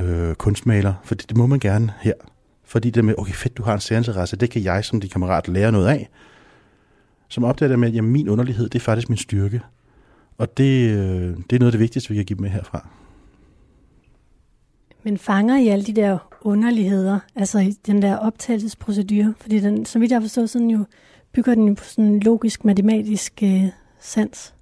[0.00, 2.12] øh, kunstmaler, for det, det må man gerne her.
[2.64, 5.48] Fordi det med, okay fedt, du har en særinteresse, det kan jeg som din kammerat
[5.48, 6.08] lære noget af.
[7.28, 9.60] Som opdager det med, at jamen, min underlighed, det er faktisk min styrke.
[10.38, 12.88] Og det, øh, det er noget af det vigtigste, vi kan give med herfra.
[15.02, 19.34] Men fanger I alle de der underligheder, altså i den der optagelsesprocedure?
[19.40, 20.84] Fordi den, som vidt jeg har forstået, sådan jo,
[21.32, 23.64] bygger den jo på sådan en logisk, matematisk øh,
[24.00, 24.54] sans.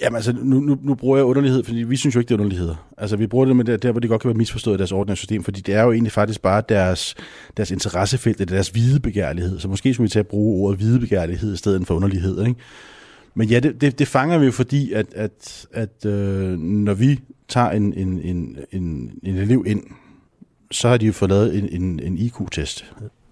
[0.00, 2.38] Jamen altså, nu, nu, nu bruger jeg underlighed, fordi vi synes jo ikke, det er
[2.38, 2.88] underligheder.
[2.98, 4.92] Altså, vi bruger det med der, der hvor det godt kan være misforstået i deres
[4.92, 7.14] ordentlige system, fordi det er jo egentlig faktisk bare deres,
[7.56, 9.58] deres interessefelt, eller deres hvidebegærlighed.
[9.58, 12.60] Så måske skulle vi tage at bruge ordet hvidebegærlighed i stedet for underlighed, ikke?
[13.34, 17.20] Men ja, det, det, det fanger vi jo, fordi at, at, at øh, når vi
[17.48, 19.82] tager en, en, en, en, en elev ind,
[20.70, 22.84] så har de jo fået lavet en, en, en IQ-test.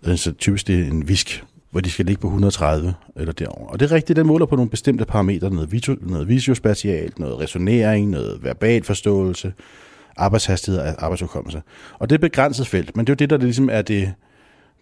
[0.04, 1.44] Altså typisk det er en visk,
[1.76, 3.68] hvor de skal ligge på 130 eller derover.
[3.68, 7.40] Og det er rigtigt, den måler på nogle bestemte parametre, noget, visu, noget visiospatialt, noget
[7.40, 9.52] resonering, noget verbal forståelse,
[10.16, 11.62] arbejdshastighed og arbejdsudkommelse.
[11.98, 14.12] Og det er begrænset felt, men det er jo det, der ligesom er det,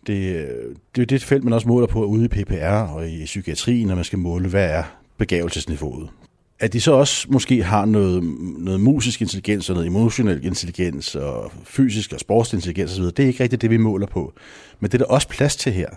[0.07, 0.49] det,
[0.97, 3.95] det er det felt, man også måler på ude i PPR og i psykiatrien, når
[3.95, 4.83] man skal måle, hvad er
[5.19, 6.09] begavelsesniveauet.
[6.61, 8.25] At de så også måske har noget,
[8.59, 13.43] noget musisk intelligens og noget emotionel intelligens og fysisk og sportsintelligens osv., det er ikke
[13.43, 14.33] rigtigt det, vi måler på.
[14.81, 15.89] Men det er der også plads til her.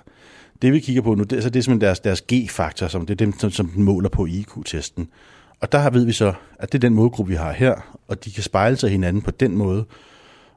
[0.62, 3.14] Det vi kigger på nu, det, så det er simpelthen deres, deres G-faktor, som det
[3.14, 5.08] er dem, som, som den måler på IQ-testen.
[5.60, 8.32] Og der ved vi så, at det er den målgruppe, vi har her, og de
[8.32, 9.86] kan spejle sig hinanden på den måde.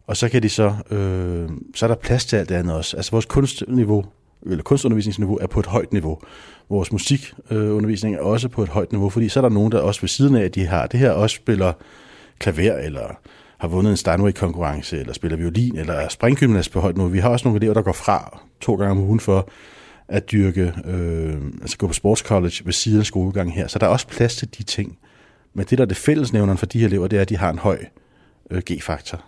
[0.06, 2.96] Og så kan de så, øh, så er der plads til alt det andet også.
[2.96, 4.04] Altså vores kunstniveau,
[4.46, 6.18] eller kunstundervisningsniveau er på et højt niveau.
[6.68, 10.00] Vores musikundervisning er også på et højt niveau, fordi så er der nogen, der også
[10.00, 11.72] ved siden af, at de har det her, også spiller
[12.38, 13.18] klaver, eller
[13.58, 17.10] har vundet en Steinway-konkurrence, eller spiller violin, eller er springgymnast på højt niveau.
[17.10, 19.48] Vi har også nogle elever, der går fra to gange om ugen for
[20.10, 23.66] at dyrke, øh, altså gå på sportscollege ved siden af skolegangen her.
[23.66, 24.98] Så der er også plads til de ting.
[25.54, 27.50] Men det, der er det fællesnævneren for de her elever, det er, at de har
[27.50, 27.84] en høj
[28.50, 29.24] øh, G-faktor.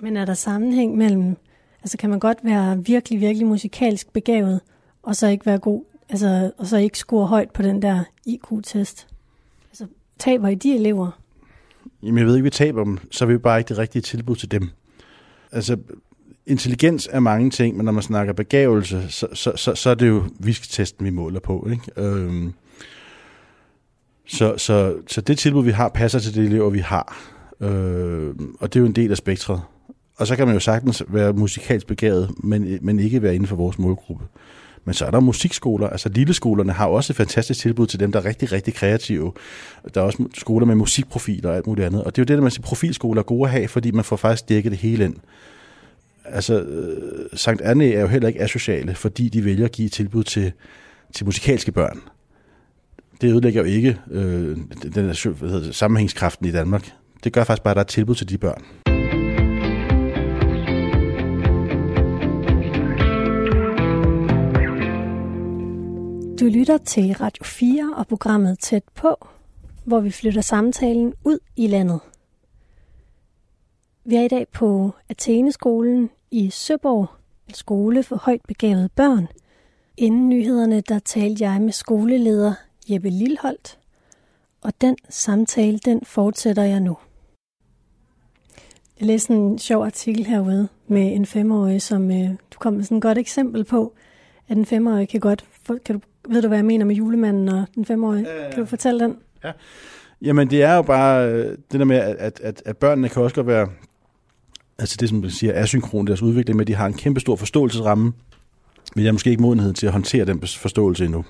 [0.00, 1.36] Men er der sammenhæng mellem,
[1.82, 4.60] altså kan man godt være virkelig, virkelig musikalsk begavet,
[5.02, 9.06] og så ikke være god, altså, og så ikke score højt på den der IQ-test?
[9.70, 9.86] Altså,
[10.18, 11.20] taber I de elever?
[12.02, 14.36] Jamen, jeg ved ikke, vi taber dem, så er vi bare ikke det rigtige tilbud
[14.36, 14.70] til dem.
[15.52, 15.76] Altså,
[16.46, 20.08] intelligens er mange ting, men når man snakker begavelse, så, så, så, så er det
[20.08, 21.68] jo visketesten, vi måler på.
[21.70, 22.08] Ikke?
[22.08, 22.52] Øhm,
[24.26, 27.18] så, så, så det tilbud, vi har, passer til det elever, vi har.
[27.60, 29.62] Øhm, og det er jo en del af spektret.
[30.16, 33.56] Og så kan man jo sagtens være musikalsk begavet, men, men ikke være inden for
[33.56, 34.24] vores målgruppe.
[34.84, 38.20] Men så er der musikskoler, altså lilleskolerne har også et fantastisk tilbud til dem, der
[38.20, 39.32] er rigtig, rigtig kreative.
[39.94, 42.04] Der er også skoler med musikprofiler og alt muligt andet.
[42.04, 44.04] Og det er jo det, der man siger, profilskoler er gode at have, fordi man
[44.04, 45.16] får faktisk dækket det hele ind
[46.28, 50.24] altså, øh, Sankt Anne er jo heller ikke asociale, fordi de vælger at give tilbud
[50.24, 50.52] til,
[51.14, 52.00] til musikalske børn.
[53.20, 56.92] Det ødelægger jo ikke øh, den, den hvad hedder det, sammenhængskraften i Danmark.
[57.24, 58.64] Det gør faktisk bare, at der er tilbud til de børn.
[66.40, 69.28] Du lytter til Radio 4 og programmet Tæt på,
[69.84, 72.00] hvor vi flytter samtalen ud i landet.
[74.04, 77.08] Vi er i dag på Atheneskolen i Søborg,
[77.48, 79.28] en skole for højt begavede børn.
[79.96, 82.54] Inden nyhederne, der talte jeg med skoleleder
[82.88, 83.78] Jeppe Lilholdt,
[84.62, 86.96] og den samtale, den fortsætter jeg nu.
[89.00, 92.96] Jeg læste en sjov artikel herude med en femårig, som øh, du kom med sådan
[92.96, 93.94] et godt eksempel på,
[94.48, 95.44] at en femårig kan godt...
[95.84, 98.26] Kan du, ved du, hvad jeg mener med julemanden og den femårige?
[98.30, 99.16] Øh, kan du fortælle den?
[99.44, 99.52] Ja.
[100.22, 103.34] Jamen, det er jo bare øh, det der med, at, at, at børnene kan også
[103.36, 103.68] godt være...
[104.78, 108.12] Altså det, som man siger, asynkron, deres udvikling men de har en kæmpe stor forståelsesramme,
[108.94, 111.24] men jeg har måske ikke modenhed til at håndtere den forståelse endnu.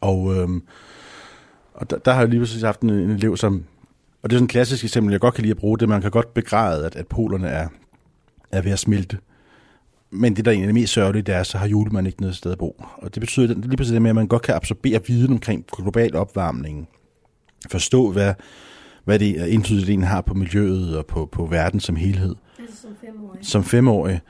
[0.00, 0.62] Og, øhm,
[1.74, 3.64] og der, der har jeg lige præcis haft en, en elev, som...
[4.22, 5.88] Og det er sådan et klassisk eksempel, jeg godt kan lide at bruge det.
[5.88, 7.68] Man kan godt begræde, at, at polerne er,
[8.52, 9.18] er ved at smelte.
[10.10, 12.52] Men det, der egentlig er mest sørgeligt, det er, så har julemanden ikke noget sted
[12.52, 12.84] at bo.
[12.96, 15.64] Og det betyder det, lige præcis det med, at man godt kan absorbere viden omkring
[15.72, 16.88] global opvarmning.
[17.70, 18.34] Forstå, hvad,
[19.06, 22.34] hvad det indflydelse det har på miljøet og på, på verden som helhed.
[22.58, 23.46] Altså som femårig.
[23.46, 24.20] Som femårig.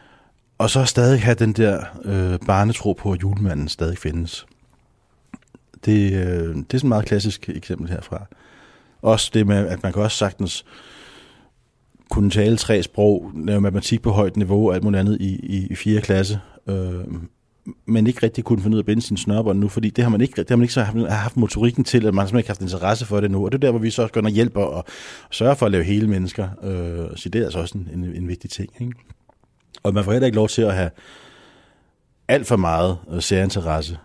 [0.58, 4.46] Og så stadig have den der øh, barnetro på, at julemanden stadig findes.
[5.84, 8.26] Det, øh, det er sådan et meget klassisk eksempel herfra.
[9.02, 10.64] Også det med, at man kan også sagtens
[12.10, 15.66] kunne tale tre sprog, lave matematik på højt niveau og alt muligt andet i, i,
[15.66, 16.00] i 4.
[16.00, 17.04] klasse, øh,
[17.87, 20.11] men ikke rigtig kunne finde ud af at binde sin snørbånd nu, fordi det har
[20.11, 22.48] man ikke, det har man ikke så haft, haft motorikken til, at man simpelthen ikke
[22.48, 23.44] haft interesse for det nu.
[23.44, 24.85] Og det er der, hvor vi så også går ind og hjælper og
[25.31, 26.48] sørger for at lave hele mennesker.
[26.62, 28.68] Øh, så det er altså også en, en, en vigtig ting.
[28.81, 28.92] Ikke?
[29.83, 30.90] Og man får heller ikke lov til at have
[32.29, 33.98] alt for meget øh, særinteresse.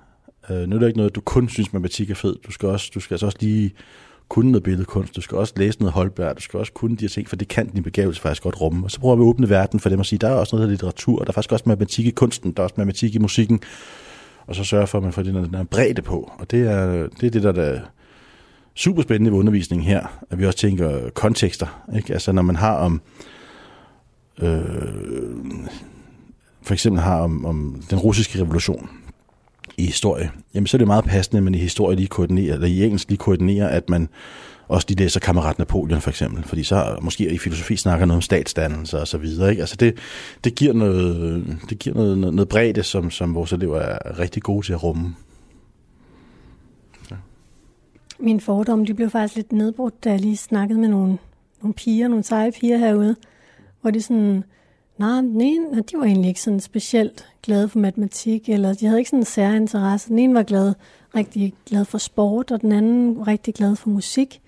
[0.50, 2.36] Øh, nu er det ikke noget, du kun synes, matematik er fed.
[2.46, 3.72] Du skal, også, du skal altså også lige
[4.32, 7.10] kunne noget billedkunst, du skal også læse noget Holberg, du skal også kunne de her
[7.10, 8.86] ting, for det kan din begævelse faktisk godt rumme.
[8.86, 10.68] Og så prøver vi at åbne verden for dem og sige, der er også noget
[10.68, 13.18] af litteratur, og der er faktisk også matematik i kunsten, der er også matematik i
[13.18, 13.60] musikken,
[14.48, 16.32] og så sørge for, at man får den der bredde på.
[16.38, 17.80] Og det er det, er det der, der er
[18.76, 21.86] super spændende ved undervisningen her, at vi også tænker kontekster.
[21.96, 22.14] Ikke?
[22.14, 23.02] Altså når man har om,
[24.42, 24.62] øh,
[26.62, 28.90] for eksempel har om, om den russiske revolution,
[29.82, 32.68] i historie, jamen så er det meget passende, at man i historie lige koordinerer, eller
[32.68, 34.10] i engelsk lige koordinerer, at man
[34.68, 38.22] også lige læser Kammerat Napoleon for eksempel, fordi så måske i filosofi snakker noget om
[38.22, 39.50] statsdannelse og så videre.
[39.50, 39.62] Ikke?
[39.62, 39.98] Altså det,
[40.44, 44.44] det giver, noget, det giver noget, noget, noget bredde, som, som vores elever er rigtig
[44.44, 45.16] gode til at rumme.
[47.12, 47.16] Ja.
[48.20, 51.18] Min fordom, de blev faktisk lidt nedbrudt, da jeg lige snakkede med nogle,
[51.62, 53.16] nogle piger, nogle seje piger herude,
[53.82, 54.44] hvor de sådan,
[54.98, 59.00] nej, den ene, de var egentlig ikke sådan specielt glade for matematik, eller de havde
[59.00, 60.10] ikke sådan en særinteresse.
[60.10, 60.74] Den ene var glad,
[61.16, 64.42] rigtig glad for sport, og den anden var rigtig glad for musik.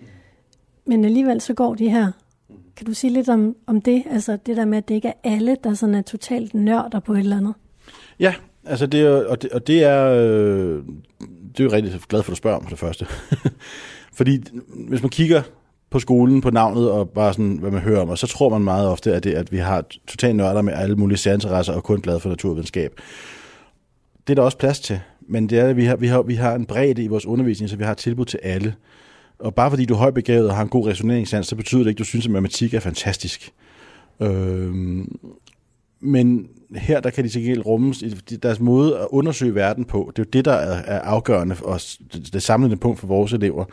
[0.85, 2.11] Men alligevel så går de her.
[2.75, 4.03] Kan du sige lidt om, om det?
[4.11, 7.13] Altså det der med, at det ikke er alle, der sådan er totalt nørder på
[7.13, 7.53] et eller andet.
[8.19, 8.33] Ja,
[8.65, 10.83] altså det er, og det, og det er, øh,
[11.21, 13.05] det er jo rigtig glad for, at du spørger om det første.
[14.17, 14.43] Fordi
[14.87, 15.41] hvis man kigger
[15.93, 18.61] på skolen på navnet og bare sådan, hvad man hører om, og så tror man
[18.61, 22.01] meget ofte, at, det, at vi har totalt nørder med alle mulige særinteresser og kun
[22.01, 23.01] glade for naturvidenskab.
[24.27, 26.35] Det er der også plads til, men det er, at vi har, vi har, vi
[26.35, 28.75] har en bredde i vores undervisning, så vi har et tilbud til alle.
[29.39, 31.97] Og bare fordi du er højbegavet og har en god resoneringssans, så betyder det ikke,
[31.97, 33.51] at du synes, at matematik er fantastisk.
[34.19, 35.19] Øhm,
[36.03, 40.11] men her der kan de til gengæld rummes i deres måde at undersøge verden på.
[40.15, 41.81] Det er jo det, der er, afgørende og
[42.33, 43.65] det samlende punkt for vores elever.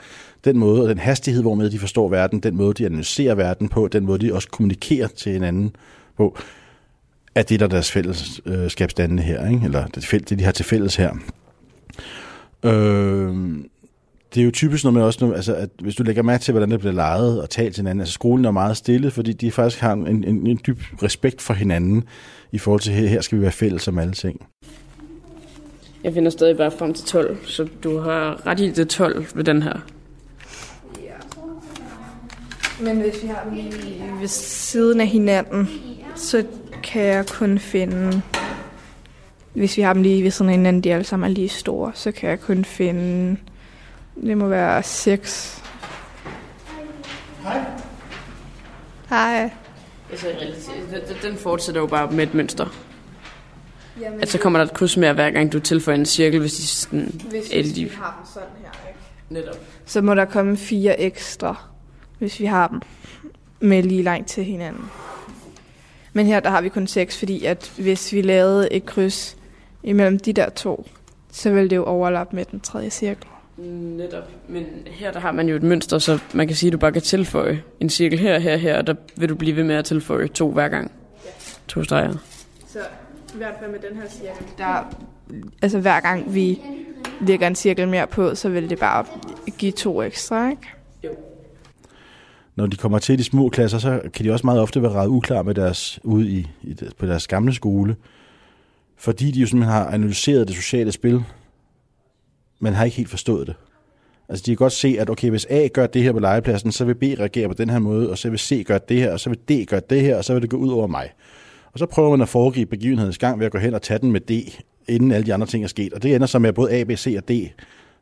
[0.45, 3.89] Den måde og den hastighed, hvormed de forstår verden, den måde, de analyserer verden på,
[3.89, 5.77] den måde, de også kommunikerer til hinanden
[6.17, 6.39] på,
[7.35, 9.65] er det, der er deres fællesskabsdannende øh, her, ikke?
[9.65, 11.15] eller det, det, de har til fælles her.
[12.65, 13.57] Øh,
[14.35, 16.71] det er jo typisk noget med også, altså, at hvis du lægger mærke til, hvordan
[16.71, 19.81] det bliver lejet og talt til hinanden, altså skolen er meget stille, fordi de faktisk
[19.81, 22.05] har en, en, en dyb respekt for hinanden
[22.53, 24.47] i forhold til, her, her skal vi være fælles om alle ting.
[26.05, 29.45] Jeg finder stadig bare frem til 12, så du har ret i det 12 ved
[29.45, 29.87] den her.
[31.05, 31.13] Ja.
[32.85, 33.73] Men hvis vi har dem lige
[34.21, 35.69] ved siden af hinanden,
[36.17, 36.45] så
[36.83, 38.23] kan jeg kun finde...
[39.53, 41.93] Hvis vi har dem lige ved siden af hinanden, de alle sammen er lige store,
[41.95, 43.37] så kan jeg kun finde
[44.23, 45.63] det må være 6.
[47.43, 47.61] Hej.
[49.09, 49.51] Hej.
[50.11, 50.27] Altså,
[51.23, 52.67] den fortsætter jo bare med et mønster.
[54.01, 56.67] Jamen, altså kommer der et kryds mere hver gang du tilføjer en cirkel, hvis de
[56.67, 57.21] sådan...
[57.31, 57.85] Hvis de...
[57.85, 58.99] vi har dem sådan her, ikke?
[59.31, 59.57] Netop.
[59.87, 61.63] Så må der komme fire ekstra,
[62.19, 62.81] hvis vi har dem
[63.61, 64.91] med lige langt til hinanden.
[66.13, 69.37] Men her der har vi kun seks, fordi at hvis vi lavede et kryds
[69.83, 70.89] imellem de der to,
[71.33, 73.27] så vil det jo overlappe med den tredje cirkel.
[73.61, 74.31] Netop.
[74.49, 76.93] Men her der har man jo et mønster, så man kan sige, at du bare
[76.93, 79.85] kan tilføje en cirkel her, her, her, og der vil du blive ved med at
[79.85, 80.91] tilføje to hver gang.
[81.25, 81.31] Ja.
[81.69, 82.15] To streger.
[82.69, 82.79] Så
[83.35, 84.97] i hvert fald med den her cirkel, der,
[85.63, 86.63] altså hver gang vi
[87.21, 89.05] lægger en cirkel mere på, så vil det bare
[89.59, 90.69] give to ekstra, ikke?
[92.57, 95.07] Når de kommer til de små klasser, så kan de også meget ofte være ret
[95.09, 97.97] uklar med deres, ude i, i, på deres gamle skole.
[98.97, 101.25] Fordi de jo simpelthen har analyseret det sociale spil,
[102.61, 103.55] men har ikke helt forstået det.
[104.29, 106.85] Altså de kan godt se, at okay, hvis A gør det her på legepladsen, så
[106.85, 109.21] vil B reagere på den her måde, og så vil C gøre det her, og
[109.21, 111.11] så vil D gøre det her, og så vil det gå ud over mig.
[111.73, 114.13] Og så prøver man at foregribe begivenhedens gang ved at gå hen og tage den
[114.13, 114.31] med D,
[114.89, 115.93] inden alle de andre ting er sket.
[115.93, 117.33] Og det ender så med, at både A, B, C og D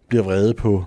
[0.09, 0.85] bliver vrede på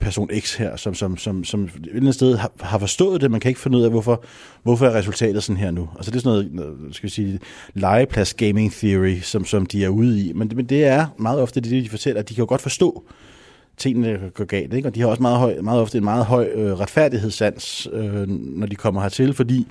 [0.00, 3.30] person X her, som, som, som, som et eller andet sted har, har forstået det.
[3.30, 4.24] Man kan ikke finde ud af, hvorfor,
[4.62, 5.88] hvorfor er resultatet sådan her nu.
[5.96, 7.40] Altså det er sådan noget, skal vi sige,
[7.74, 10.32] legeplads gaming theory, som, som de er ude i.
[10.32, 13.04] Men, men det er meget ofte det, de fortæller, at de kan jo godt forstå,
[13.76, 14.74] tingene går galt.
[14.74, 14.88] Ikke?
[14.88, 18.66] Og de har også meget, høj, meget ofte en meget høj øh, retfærdighedssans, øh, når
[18.66, 19.66] de kommer hertil, fordi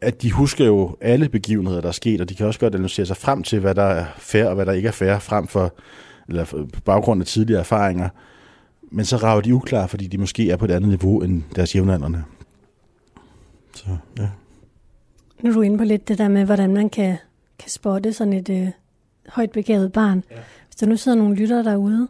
[0.00, 3.06] at de husker jo alle begivenheder, der er sket, og de kan også godt analysere
[3.06, 5.74] sig frem til, hvad der er fair og hvad der ikke er fair, frem for,
[6.28, 8.08] eller på baggrund af tidligere erfaringer.
[8.90, 11.74] Men så rager de uklar, fordi de måske er på et andet niveau end deres
[11.74, 12.24] jævnaldrende.
[13.74, 13.86] Så,
[14.18, 14.28] ja.
[15.42, 17.16] Nu er du inde på lidt det der med, hvordan man kan,
[17.58, 18.68] kan spotte sådan et øh,
[19.28, 20.24] højt begavet barn.
[20.30, 20.36] Ja.
[20.66, 22.08] Hvis der nu sidder nogle lyttere derude,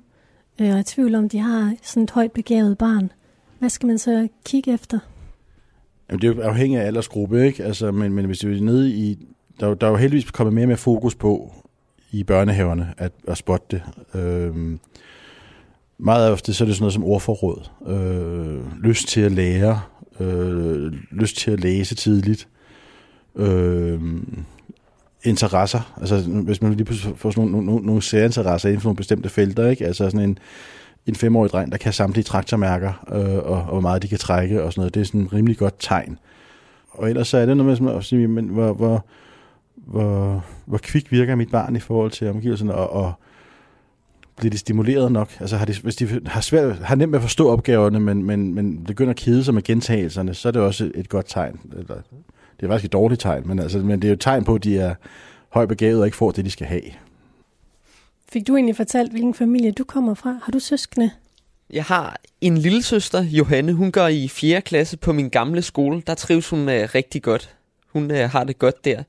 [0.60, 3.12] øh, og er i tvivl om, de har sådan et højt begavet barn,
[3.58, 4.98] hvad skal man så kigge efter?
[6.08, 7.64] Jamen, det er jo afhængigt af aldersgruppe, ikke?
[7.64, 9.26] Altså, men, men hvis vi er nede i...
[9.60, 11.52] Der, der er jo heldigvis kommet mere med fokus på
[12.10, 13.82] i børnehaverne at, at spotte det.
[14.20, 14.80] Øhm,
[15.98, 17.70] meget ofte så er det sådan noget som ordforråd.
[17.86, 19.80] Øh, lyst til at lære.
[20.20, 22.48] Øh, lyst til at læse tidligt.
[23.36, 24.00] Øh,
[25.22, 25.94] interesser.
[26.00, 29.28] Altså, hvis man lige pludselig får sådan nogle, nogle, nogle særinteresser inden for nogle bestemte
[29.28, 29.86] felter, ikke?
[29.86, 30.38] Altså sådan en,
[31.06, 34.62] en femårig dreng, der kan samtlige traktormærker, øh, og, og hvor meget de kan trække
[34.62, 34.94] og sådan noget.
[34.94, 36.18] Det er sådan et rimelig godt tegn.
[36.90, 39.06] Og ellers så er det noget med at sige, men hvor, hvor,
[39.74, 43.12] hvor, hvor kvik virker mit barn i forhold til omgivelserne, og, og
[44.36, 45.30] bliver de stimuleret nok?
[45.40, 48.54] Altså har de, hvis de har, svært, har nemt med at forstå opgaverne, men, men,
[48.54, 51.60] men begynder at kede sig med gentagelserne, så er det også et godt tegn.
[51.72, 51.94] Eller,
[52.60, 54.54] det er faktisk et dårligt tegn, men, altså, men det er jo et tegn på,
[54.54, 54.94] at de er
[55.48, 56.82] højt begavet og ikke får det, de skal have.
[58.32, 60.38] Fik du egentlig fortalt, hvilken familie du kommer fra?
[60.42, 61.10] Har du søskende?
[61.70, 63.72] Jeg har en lille søster, Johanne.
[63.72, 64.60] Hun går i 4.
[64.60, 66.02] klasse på min gamle skole.
[66.06, 67.54] Der trives hun uh, rigtig godt.
[67.92, 69.02] Hun uh, har det godt der.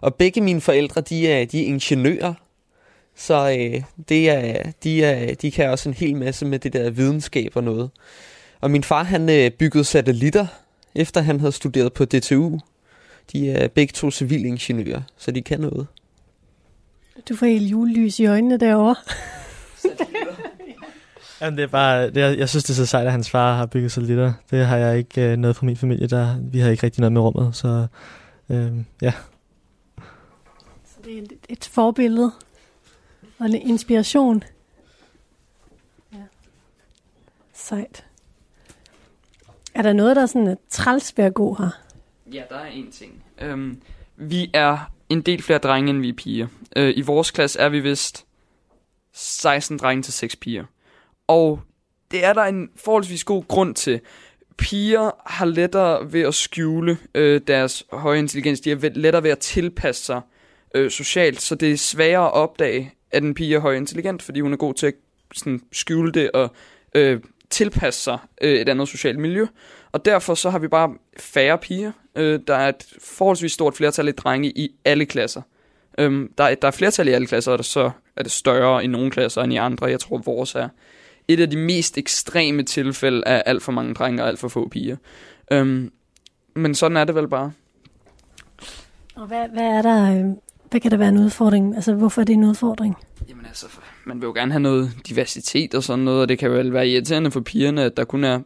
[0.00, 2.34] Og begge mine forældre, de er, de er ingeniører.
[3.18, 6.90] Så uh, det er, de, er, de kan også en hel masse med det der
[6.90, 7.90] videnskab og noget.
[8.60, 10.46] Og min far, han uh, byggede satellitter,
[10.94, 12.58] efter han havde studeret på DTU.
[13.32, 15.86] De er begge to civilingeniører, så de kan noget.
[17.28, 18.96] Du får helt julelys i øjnene derovre.
[21.40, 23.56] Jamen, det er bare, det er, jeg synes, det er så sejt, at hans far
[23.56, 24.32] har bygget satellitter.
[24.50, 26.06] Det har jeg ikke øh, noget fra min familie.
[26.06, 27.86] Der, vi har ikke rigtig noget med rummet, så
[28.48, 29.12] øh, ja.
[30.84, 32.32] Så det er et, et forbillede
[33.38, 34.44] og en inspiration.
[36.12, 36.18] Ja.
[37.54, 38.04] Sejt.
[39.74, 41.70] Er der noget, der er sådan træls ved at gå her?
[42.32, 43.24] Ja, der er en ting.
[43.40, 43.82] Øhm,
[44.16, 46.46] vi er en del flere drenge, end vi er piger.
[46.76, 48.26] Øh, I vores klasse er vi vist
[49.12, 50.64] 16 drenge til 6 piger.
[51.26, 51.60] Og
[52.10, 54.00] det er der en forholdsvis god grund til.
[54.58, 58.60] Piger har lettere ved at skjule øh, deres høje intelligens.
[58.60, 60.20] De har lettere ved at tilpasse sig
[60.74, 64.40] øh, socialt, så det er sværere at opdage, at en pige er høj intelligent, fordi
[64.40, 64.94] hun er god til at
[65.34, 66.50] sådan, skjule det og
[66.94, 69.46] øh, tilpasse sig øh, et andet socialt miljø.
[69.92, 71.92] Og derfor så har vi bare færre piger.
[72.16, 75.42] Øh, der er et forholdsvis stort flertal af drenge i alle klasser.
[75.98, 78.86] Øhm, der, er, der er flertal i alle klasser, og så er det større i
[78.86, 79.86] nogle klasser end i andre.
[79.86, 80.68] Jeg tror, vores er
[81.28, 84.68] et af de mest ekstreme tilfælde af alt for mange drenge og alt for få
[84.68, 84.96] piger.
[85.52, 85.92] Øhm,
[86.54, 87.52] men sådan er det vel bare.
[89.16, 90.30] Og hvad, hvad er der, øh,
[90.70, 91.74] hvad kan der være en udfordring?
[91.74, 92.96] Altså, hvorfor er det en udfordring?
[93.28, 93.66] Jamen altså,
[94.04, 96.88] man vil jo gerne have noget diversitet og sådan noget, og det kan vel være
[96.88, 98.40] irriterende for pigerne, at der kun er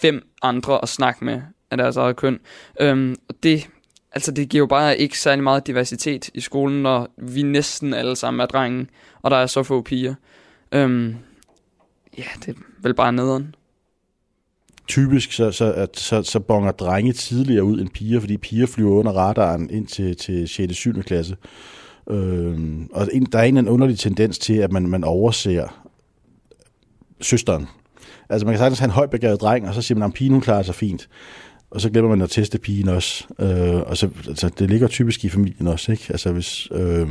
[0.00, 2.40] fem andre at snakke med af deres eget køn.
[2.80, 3.68] Øhm, og det,
[4.12, 8.16] altså det giver jo bare ikke særlig meget diversitet i skolen, når vi næsten alle
[8.16, 8.86] sammen er drenge,
[9.22, 10.14] og der er så få piger.
[10.72, 11.16] Øhm,
[12.18, 13.54] ja, det er vel bare nederen.
[14.88, 18.92] Typisk så, så, at, så, så bonger drenge tidligere ud end piger, fordi piger flyver
[18.92, 20.70] under radaren ind til, til 6.
[20.70, 21.02] og 7.
[21.02, 21.36] klasse.
[22.10, 22.58] Øh,
[22.92, 25.68] og en, der er en, en underlig tendens til, at man, man overser
[27.20, 27.66] søsteren.
[28.28, 30.40] Altså man kan sagtens have en højbegavet dreng, og så siger man, at pigen hun
[30.40, 31.08] klarer sig fint.
[31.70, 33.24] Og så glemmer man at teste pigen også.
[33.38, 36.04] Øh, og så, altså, det ligger typisk i familien også, ikke?
[36.08, 36.68] Altså hvis...
[36.72, 37.08] Øh,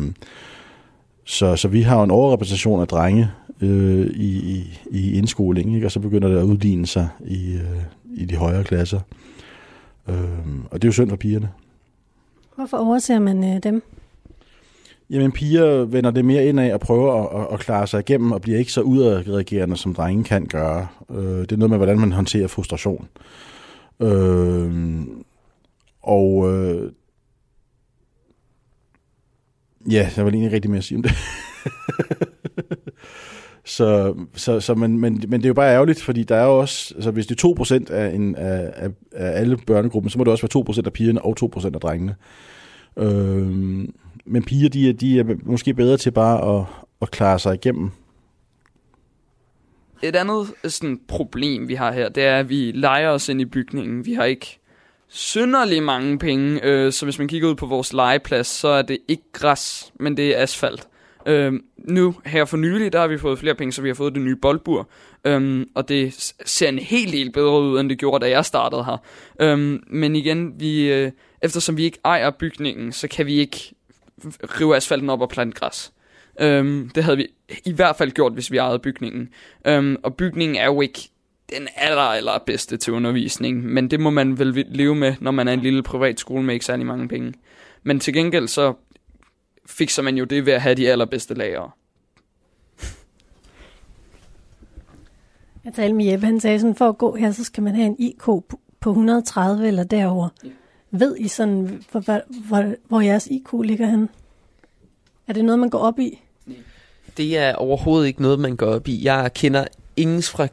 [1.26, 3.32] så, så vi har jo en overrepræsentation af drenge
[3.64, 5.88] øh, i, i, indskoling, ikke?
[5.88, 7.84] og så begynder det at udligne sig i, øh,
[8.16, 9.00] i de højere klasser.
[10.10, 10.16] Øh,
[10.72, 11.50] og det er jo synd for pigerne.
[12.56, 13.84] Hvorfor overser man øh, dem?
[15.10, 18.32] Jamen, piger vender det mere ind af og prøver at, at, at klare sig igennem,
[18.32, 20.88] og bliver ikke så udadreagerende, som drenge kan gøre.
[21.12, 23.08] Øh, det er noget med, hvordan man håndterer frustration.
[24.00, 25.02] Øh,
[26.02, 26.92] og øh,
[29.92, 31.12] ja, jeg vil egentlig rigtig mere at sige om det.
[33.66, 36.60] så, så, så men, men, men det er jo bare ærgerligt, fordi der er jo
[36.60, 40.24] også, altså hvis det er 2% af, en, af, af, af alle børnegruppen, så må
[40.24, 42.16] det også være 2% af pigerne og 2% af drengene.
[42.98, 43.48] Øh,
[44.26, 46.66] men piger, de, er, de er måske bedre til bare at,
[47.02, 47.92] at klare sig igennem.
[50.02, 53.46] Et andet sådan, problem, vi har her, det er, at vi leger os ind i
[53.46, 54.06] bygningen.
[54.06, 54.60] Vi har ikke
[55.08, 58.98] synderlig mange penge, øh, så hvis man kigger ud på vores legeplads, så er det
[59.08, 60.88] ikke græs, men det er asfalt.
[61.26, 64.14] Øh, nu her for nylig, der har vi fået flere penge, så vi har fået
[64.14, 64.90] det nye boldbur.
[65.26, 68.86] Øhm, og det ser en helt del bedre ud, end det gjorde, da jeg startede
[68.86, 68.98] her.
[69.42, 71.12] Øhm, men igen, vi, øh,
[71.42, 73.76] eftersom vi ikke ejer bygningen, så kan vi ikke
[74.60, 75.92] rive asfalten op og plante græs.
[76.40, 77.28] Øhm, det havde vi
[77.66, 79.30] i hvert fald gjort, hvis vi ejede bygningen.
[79.68, 81.10] Øhm, og bygningen er jo ikke
[81.50, 85.48] den aller, aller bedste til undervisning, men det må man vel leve med, når man
[85.48, 87.34] er en lille privat skole med ikke særlig mange penge.
[87.84, 88.74] Men til gengæld så
[89.66, 91.72] fikser man jo det ved at have de allerbedste lærere.
[95.66, 97.86] Jeg talte med Jeppe, han sagde sådan, for at gå her, så skal man have
[97.86, 98.24] en IK
[98.80, 100.30] på 130 eller derover.
[100.44, 100.50] Ja.
[100.92, 104.10] Ved I sådan, hvor, hvor, hvor, hvor jeres IQ ligger hen?
[105.28, 106.22] Er det noget, man går op i?
[107.18, 109.04] Det er overhovedet ikke noget, man går op i.
[109.04, 110.48] Jeg kender ingens, fra,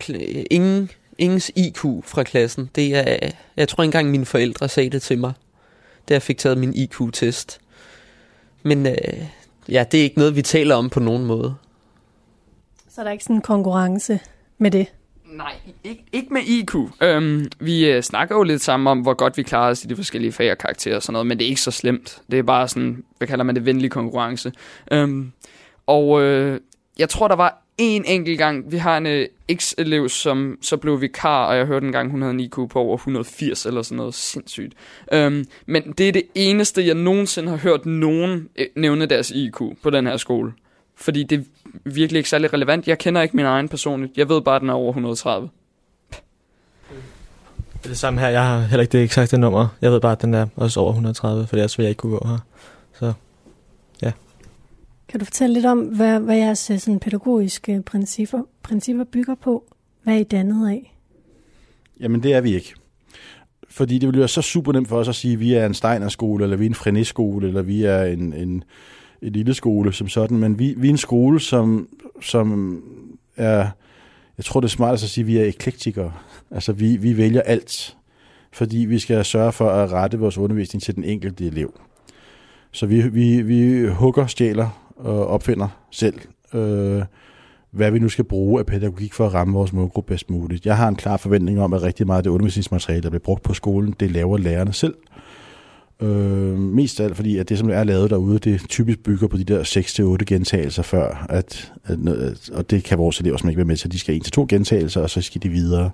[0.51, 2.71] ingen, ingens IQ fra klassen.
[2.75, 5.33] Det er, jeg tror engang mine forældre sagde det til mig,
[6.09, 7.61] da jeg fik taget min IQ-test.
[8.63, 8.95] Men øh,
[9.69, 11.55] ja, det er ikke noget, vi taler om på nogen måde.
[12.89, 14.21] Så er der ikke sådan en konkurrence
[14.59, 14.87] med det?
[15.25, 15.55] Nej,
[15.85, 16.75] ikke, ikke med IQ.
[17.03, 19.97] Øhm, vi øh, snakker jo lidt sammen om, hvor godt vi klarer os i de
[19.97, 22.23] forskellige fag og karakterer og sådan noget, men det er ikke så slemt.
[22.31, 24.53] Det er bare sådan, hvad kalder man det, venlig konkurrence.
[24.93, 25.33] Øhm,
[25.87, 26.61] og øh,
[26.99, 31.01] jeg tror, der var en enkelt gang, vi har en øh, eks-elev, som så blev
[31.01, 33.97] vikar, og jeg hørte en gang, hun havde en IQ på over 180 eller sådan
[33.97, 34.75] noget sindssygt.
[35.13, 39.61] Øhm, men det er det eneste, jeg nogensinde har hørt nogen øh, nævne deres IQ
[39.83, 40.53] på den her skole.
[40.97, 41.43] Fordi det er
[41.85, 42.89] virkelig ikke særlig relevant.
[42.89, 44.13] Jeg kender ikke min egen personligt.
[44.17, 45.49] Jeg ved bare, at den er over 130.
[46.11, 48.29] Det er det samme her.
[48.29, 49.69] Jeg har heller ikke det eksakte nummer.
[49.81, 52.19] Jeg ved bare, at den er også over 130, for ellers vil jeg ikke kunne
[52.19, 52.39] gå her.
[55.11, 59.65] Kan du fortælle lidt om, hvad, hvad jeres øh, sådan, pædagogiske principper, principper bygger på?
[60.03, 60.97] Hvad er I dannet af?
[62.01, 62.75] Jamen, det er vi ikke.
[63.69, 65.75] Fordi det ville være så super nemt for os at sige, at vi er en
[65.75, 68.65] Steiner-skole, eller vi er en Frenet-skole, eller vi er en, en,
[69.23, 70.39] en lille skole som sådan.
[70.39, 71.89] Men vi, vi er en skole, som,
[72.23, 72.81] som
[73.37, 73.69] er...
[74.37, 76.13] Jeg tror, det er smart at sige, at vi er eklektikere.
[76.51, 77.97] Altså, vi, vi vælger alt,
[78.53, 81.81] fordi vi skal sørge for at rette vores undervisning til den enkelte elev.
[82.73, 86.15] Så vi, vi, vi hugger, stjæler og opfinder selv,
[86.55, 87.03] øh,
[87.71, 90.67] hvad vi nu skal bruge af pædagogik for at ramme vores målgruppe bedst muligt.
[90.67, 93.43] Jeg har en klar forventning om, at rigtig meget af det undervisningsmateriale, der bliver brugt
[93.43, 94.95] på skolen, det laver lærerne selv.
[96.03, 99.37] Øh, mest af alt fordi, at det, som er lavet derude, det typisk bygger på
[99.37, 101.99] de der 6-8 gentagelser før, at, at,
[102.53, 103.93] og det kan vores elever ikke være med til.
[103.93, 105.91] De skal 1-2 gentagelser, og så skal de videre.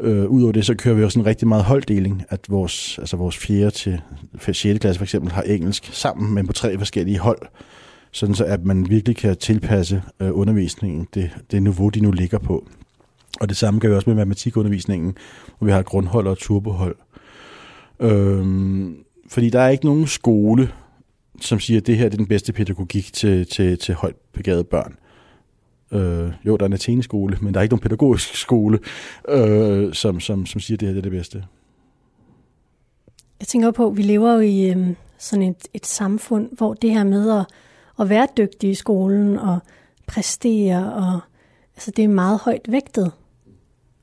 [0.00, 3.36] Øh, Udover det, så kører vi også en rigtig meget holddeling, at vores, altså vores
[3.36, 3.70] 4.
[3.70, 4.00] til
[4.40, 4.78] 6.
[4.80, 7.38] klasse for eksempel har engelsk sammen, men på tre forskellige hold,
[8.12, 12.38] sådan så at man virkelig kan tilpasse øh, undervisningen det, det niveau, de nu ligger
[12.38, 12.68] på.
[13.40, 15.16] Og det samme gør vi også med matematikundervisningen,
[15.58, 16.96] hvor vi har et grundhold og et turbohold.
[18.00, 18.96] Øhm,
[19.28, 20.72] fordi der er ikke nogen skole,
[21.40, 24.96] som siger, at det her er den bedste pædagogik til, til, til højt begavede børn.
[25.92, 28.78] Øh, jo, der er en Athene-skole, men der er ikke nogen pædagogisk skole,
[29.28, 31.44] øh, som, som, som siger, at det her er det bedste.
[33.40, 36.90] Jeg tænker på, at vi lever jo i øh, sådan et, et samfund, hvor det
[36.90, 37.46] her med at,
[38.00, 39.58] at være dygtig i skolen og
[40.06, 41.20] præstere, og,
[41.76, 43.12] altså det er meget højt vægtet.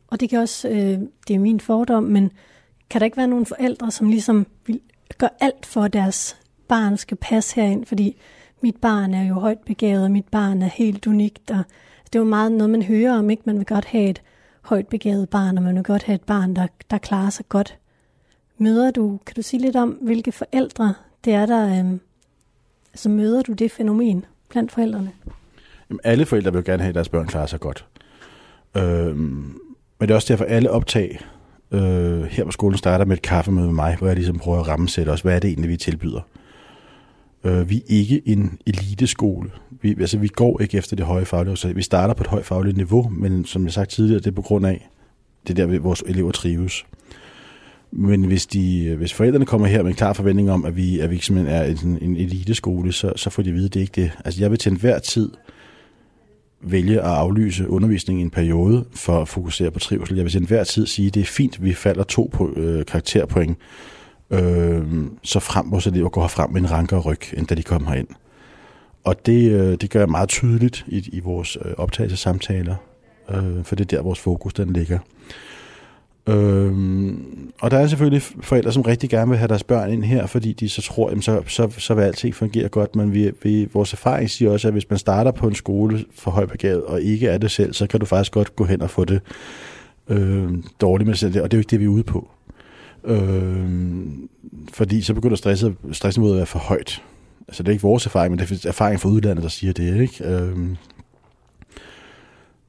[0.07, 2.31] Og det kan også, øh, det er min fordom, men
[2.89, 4.79] kan der ikke være nogen forældre, som ligesom vil
[5.17, 6.37] gøre alt for, at deres
[6.67, 8.17] barn skal passe herind, fordi
[8.61, 11.63] mit barn er jo højt begavet, og mit barn er helt unikt, og
[12.05, 13.43] det er jo meget noget, man hører om, ikke?
[13.45, 14.21] Man vil godt have et
[14.61, 17.77] højt begavet barn, og man vil godt have et barn, der, der klarer sig godt.
[18.57, 20.93] Møder du, kan du sige lidt om, hvilke forældre
[21.25, 21.99] det er, der, øhm,
[22.95, 25.11] altså møder du det fænomen blandt forældrene?
[25.89, 27.85] Jamen, alle forældre vil gerne have, at deres børn klarer sig godt.
[28.77, 29.59] Øh, men
[30.01, 31.19] det er også derfor, alle optag
[31.71, 34.67] øh, her på skolen starter med et kaffemøde med mig, hvor jeg ligesom prøver at
[34.67, 36.21] rammesætte os, hvad er det egentlig, vi tilbyder.
[37.43, 39.51] Øh, vi er ikke en eliteskole.
[39.81, 42.45] Vi, altså, vi går ikke efter det høje faglige, så vi starter på et højt
[42.45, 44.89] fagligt niveau, men som jeg sagt tidligere, det er på grund af,
[45.47, 46.85] det der, vores elever trives.
[47.97, 50.99] Men hvis, de, øh, hvis forældrene kommer her med en klar forventning om, at vi,
[50.99, 53.79] at vi simpelthen er en, en eliteskole, så, så får de at vide, at det
[53.79, 54.11] er ikke det.
[54.25, 55.29] Altså jeg vil til enhver tid
[56.61, 60.15] vælge at aflyse undervisning i en periode for at fokusere på trivsel.
[60.15, 62.53] Jeg vil til enhver tid sige, at det er fint, at vi falder to på,
[62.55, 63.57] øh, karakterpoint,
[64.31, 64.83] øh,
[65.23, 68.07] så frem vores elever går frem med en rankere ryg, end da de kom herind.
[69.03, 72.75] Og det, øh, det gør jeg meget tydeligt i, i vores øh, optagelsesamtaler,
[73.29, 74.99] øh, for det er der, vores fokus den ligger.
[76.27, 80.25] Øhm, og der er selvfølgelig forældre, som rigtig gerne vil have deres børn ind her,
[80.25, 82.95] fordi de så tror, at så, så, så vil alting fungere godt.
[82.95, 86.31] Men vi, vi, vores erfaring siger også, at hvis man starter på en skole for
[86.31, 89.05] højbegavet og ikke er det selv, så kan du faktisk godt gå hen og få
[89.05, 89.21] det
[90.09, 90.49] øh,
[90.81, 91.41] dårligt med selv.
[91.41, 92.29] Og det er jo ikke det, vi er ude på.
[93.03, 93.69] Øh,
[94.73, 97.01] fordi så begynder stresset, stressniveauet at være for højt.
[97.47, 100.01] Altså det er ikke vores erfaring, men det er erfaring fra udlandet, der siger det.
[100.01, 100.25] Ikke?
[100.25, 100.57] Øh,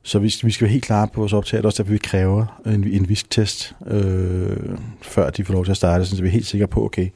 [0.07, 2.85] så vi, vi skal være helt klare på vores optag, også derfor vi kræver en,
[2.85, 6.67] en visk-test, øh, før de får lov til at starte, så vi er helt sikre
[6.67, 7.09] på, okay,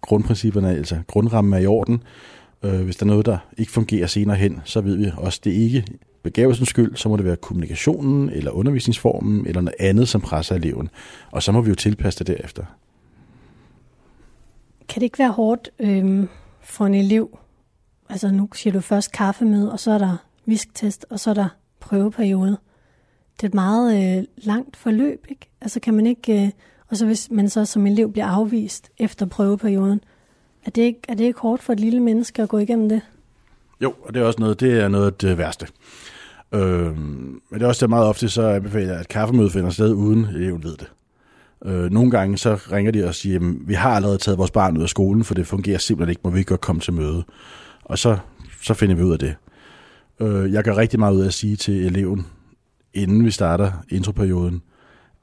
[0.00, 2.02] grundprincipperne, altså grundrammen er i orden.
[2.62, 5.50] Øh, hvis der er noget, der ikke fungerer senere hen, så ved vi også, det
[5.50, 5.84] ikke
[6.22, 10.88] begavelsens skyld, så må det være kommunikationen, eller undervisningsformen, eller noget andet, som presser eleven.
[11.30, 12.64] Og så må vi jo tilpasse det derefter.
[14.88, 16.26] Kan det ikke være hårdt øh,
[16.60, 17.38] for en elev?
[18.08, 20.16] Altså nu siger du først kaffemøde, og så er der
[20.46, 21.48] visktest, og så er der
[21.86, 22.58] prøveperiode.
[23.36, 25.50] Det er et meget øh, langt forløb, ikke?
[25.60, 26.50] Altså kan man ikke, øh,
[26.88, 30.00] og så hvis man så som elev bliver afvist efter prøveperioden,
[30.64, 33.00] er det ikke, er det ikke hårdt for et lille menneske at gå igennem det?
[33.80, 35.66] Jo, og det er også noget, det er noget af det øh, værste.
[36.52, 39.92] Øh, men det er også det meget ofte, så anbefaler jeg, at kaffemødet finder sted,
[39.92, 40.90] uden eleven ved det.
[41.64, 44.76] Øh, nogle gange så ringer de og siger, at vi har allerede taget vores barn
[44.76, 47.24] ud af skolen, for det fungerer simpelthen ikke, må vi ikke godt komme til møde.
[47.84, 48.18] Og så,
[48.62, 49.34] så finder vi ud af det.
[50.20, 52.26] Øh, jeg gør rigtig meget ud af at sige til eleven,
[52.94, 54.62] inden vi starter introperioden,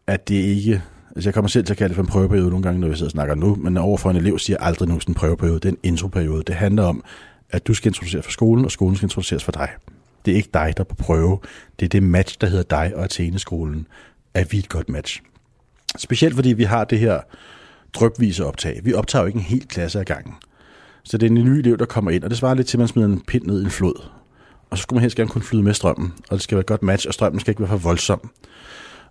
[0.07, 0.81] at det ikke...
[1.15, 2.95] Altså jeg kommer selv til at kalde det for en prøveperiode nogle gange, når vi
[2.95, 5.59] sidder og snakker nu, men overfor en elev siger aldrig nogen en prøveperiode.
[5.59, 6.43] Det er en introperiode.
[6.47, 7.03] Det handler om,
[7.49, 9.69] at du skal introduceres for skolen, og skolen skal introduceres for dig.
[10.25, 11.39] Det er ikke dig, der er på prøve.
[11.79, 13.87] Det er det match, der hedder dig og Athene-skolen.
[14.33, 15.21] Er vi et godt match?
[15.97, 17.19] Specielt fordi vi har det her
[17.93, 18.81] drøbvise optag.
[18.83, 20.33] Vi optager jo ikke en hel klasse ad gangen.
[21.03, 22.79] Så det er en ny elev, der kommer ind, og det svarer lidt til, at
[22.79, 24.22] man smider en pind ned i en flod
[24.73, 26.65] og så skulle man helst gerne kunne flyde med strømmen, og det skal være et
[26.65, 28.29] godt match, og strømmen skal ikke være for voldsom.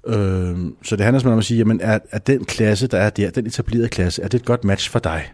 [0.06, 3.10] Øh, så det handler simpelthen om at sige, jamen er, er den klasse, der er
[3.10, 5.32] der, den etablerede klasse, er det et godt match for dig?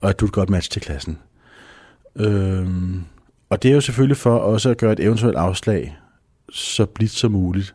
[0.00, 1.18] Og er du et godt match til klassen?
[2.16, 2.66] Øh,
[3.50, 5.96] og det er jo selvfølgelig for også at gøre et eventuelt afslag
[6.50, 7.74] så blidt som muligt.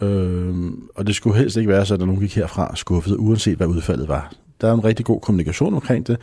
[0.00, 0.54] Øh,
[0.94, 4.08] og det skulle helst ikke være så, at nogen gik herfra skuffet, uanset hvad udfaldet
[4.08, 4.32] var.
[4.60, 6.18] Der er en rigtig god kommunikation omkring det.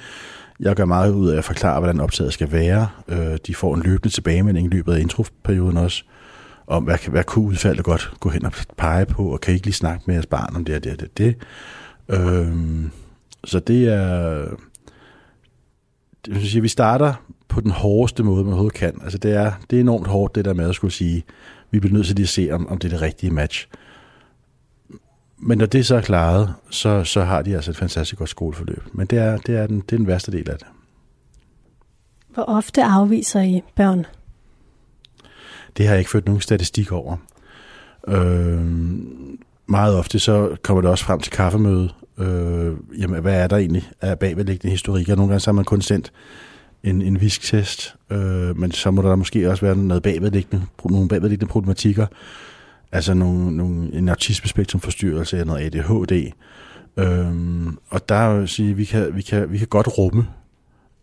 [0.59, 2.87] Jeg gør meget ud af at forklare, hvordan optaget skal være.
[3.07, 6.03] Øh, de får en løbende tilbagemelding i løbet af introperioden også,
[6.67, 9.65] om hvad, hvad kunne udfaldet godt gå hen og pege på, og kan I ikke
[9.65, 11.17] lige snakke med jeres barn om det og det og det.
[11.17, 11.35] det.
[12.09, 12.55] Øh,
[13.43, 14.45] så det er...
[16.25, 17.13] Det vil sige, vi starter
[17.47, 18.99] på den hårdeste måde, man overhovedet kan.
[19.03, 21.23] Altså det er, det er enormt hårdt, det der med at skulle sige,
[21.71, 23.67] vi bliver nødt til lige at se, om, om det er det rigtige match.
[25.39, 28.83] Men når det så er klaret, så, så har de altså et fantastisk godt skoleforløb.
[28.93, 30.67] Men det er, det er, den, det er den værste del af det.
[32.33, 34.05] Hvor ofte afviser I børn?
[35.77, 37.17] Det har jeg ikke ført nogen statistik over.
[38.07, 38.65] Øh,
[39.65, 41.89] meget ofte så kommer det også frem til kaffemøde.
[42.17, 45.15] Øh, jamen, hvad er der egentlig af bagvedliggende historikker?
[45.15, 46.11] Nogle gange så har man kun sendt
[46.83, 51.51] en, en visktest, øh, men så må der måske også være noget bagvedliggende, nogle bagvedliggende
[51.51, 52.07] problematikker,
[52.91, 56.31] altså nogle, nogle, en autismespektrumforstyrrelse eller noget ADHD.
[56.97, 60.27] Øhm, og der er jo sige, vi kan, vi kan, vi kan godt rumme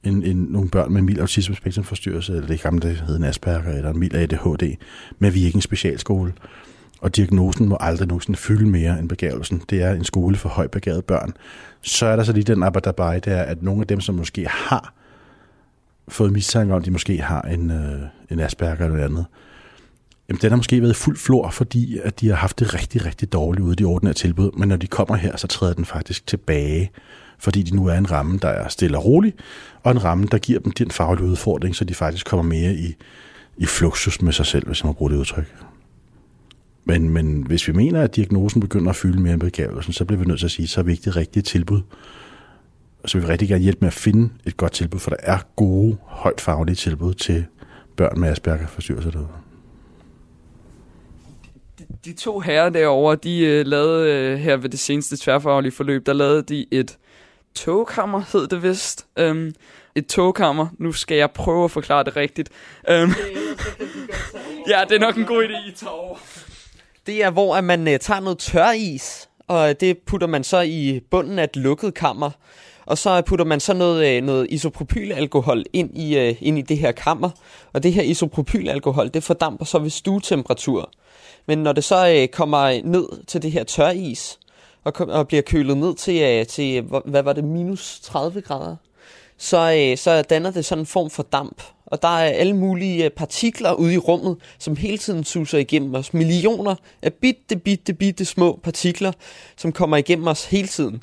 [0.05, 3.77] en, en, nogle børn med en mild autismespektrumforstyrrelse, eller det gamle, det hedder en Asperger,
[3.77, 4.77] eller en mild ADHD,
[5.19, 6.33] men vi er ikke en specialskole.
[7.01, 9.63] Og diagnosen må aldrig nogensinde fylde mere end begavelsen.
[9.71, 11.33] Det er en skole for højbegavede børn.
[11.83, 14.47] Så er der så lige den arbejde, der er, at nogle af dem, som måske
[14.49, 14.95] har
[16.09, 19.27] fået mistanke om, at de måske har en, øh, en Asperger eller andet,
[20.29, 23.33] Jamen, den har måske været fuld flor, fordi at de har haft det rigtig, rigtig
[23.33, 26.27] dårligt ude i de ordinære tilbud, men når de kommer her, så træder den faktisk
[26.27, 26.91] tilbage,
[27.39, 29.35] fordi de nu er en ramme, der er stille og rolig,
[29.83, 32.95] og en ramme, der giver dem den faglige udfordring, så de faktisk kommer mere i,
[33.57, 35.55] i fluxus med sig selv, hvis man bruger det udtryk.
[36.85, 40.21] Men, men hvis vi mener, at diagnosen begynder at fylde mere end begavelsen, så bliver
[40.21, 41.81] vi nødt til at sige, så er vigtigt rigtigt tilbud.
[43.05, 45.97] Så vi rigtig gerne hjælpe med at finde et godt tilbud, for der er gode,
[46.07, 47.45] højt faglige tilbud til
[47.97, 49.44] børn med Asperger forstyrrelser derude
[52.05, 56.13] de to herrer derovre, de øh, lavede øh, her ved det seneste tværfaglige forløb, der
[56.13, 56.99] lavede de et
[57.55, 59.07] togkammer, hed det vist.
[59.21, 59.53] Um,
[59.95, 60.67] et togkammer.
[60.79, 62.49] Nu skal jeg prøve at forklare det rigtigt.
[62.91, 62.95] Um,
[64.71, 66.17] ja, det er nok en god idé, I tager over.
[67.07, 70.61] Det er, hvor at man uh, tager noget tør is, og det putter man så
[70.61, 72.31] i bunden af et lukket kammer.
[72.87, 76.79] Og så putter man så noget, øh, noget isopropylalkohol ind i, øh, ind i det
[76.79, 77.31] her kammer.
[77.73, 80.91] Og det her isopropylalkohol, det fordamper så ved stuetemperatur.
[81.47, 84.39] Men når det så øh, kommer ned til det her tøris,
[84.85, 88.77] og, kom, og bliver kølet ned til, øh, til, hvad var det, minus 30 grader,
[89.39, 91.63] så, øh, så danner det sådan en form for damp.
[91.87, 95.95] Og der er alle mulige øh, partikler ude i rummet, som hele tiden suser igennem
[95.95, 96.15] os.
[96.15, 99.13] Millioner af bitte, bitte, bitte små partikler,
[99.57, 101.03] som kommer igennem os hele tiden.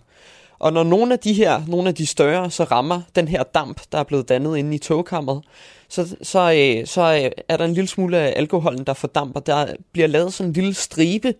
[0.59, 3.81] Og når nogle af de her, nogle af de større, så rammer den her damp,
[3.91, 5.43] der er blevet dannet inde i togkammeret,
[5.91, 9.39] så, så, øh, så øh, er der en lille smule af alkoholen, der fordamper.
[9.39, 11.33] Der bliver lavet sådan en lille stribe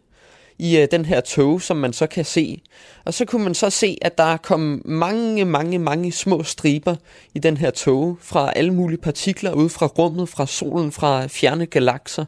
[0.59, 2.61] i øh, den her tog, som man så kan se.
[3.05, 6.95] Og så kunne man så se, at der er kommet mange, mange, mange små striber
[7.33, 11.65] i den her tog fra alle mulige partikler ud fra rummet, fra solen, fra fjerne
[11.65, 12.25] galakser,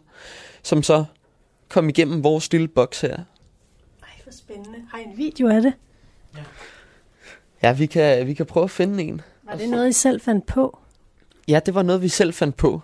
[0.64, 1.06] som så
[1.70, 3.16] kom igennem vores lille boks her.
[3.16, 3.24] Ej,
[4.24, 4.80] hvor spændende.
[4.92, 5.74] Har I en video af det?
[7.64, 9.22] Ja, vi kan, vi kan prøve at finde en.
[9.44, 10.80] Var det noget, I selv fandt på?
[11.48, 12.82] Ja, det var noget, vi selv fandt på.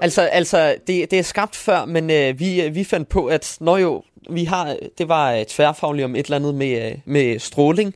[0.00, 3.56] Altså, altså det, det er skabt før, men øh, vi, øh, vi fandt på, at
[3.60, 7.38] når jo, vi har, det var øh, tværfagligt om et eller andet med, øh, med
[7.38, 7.94] stråling,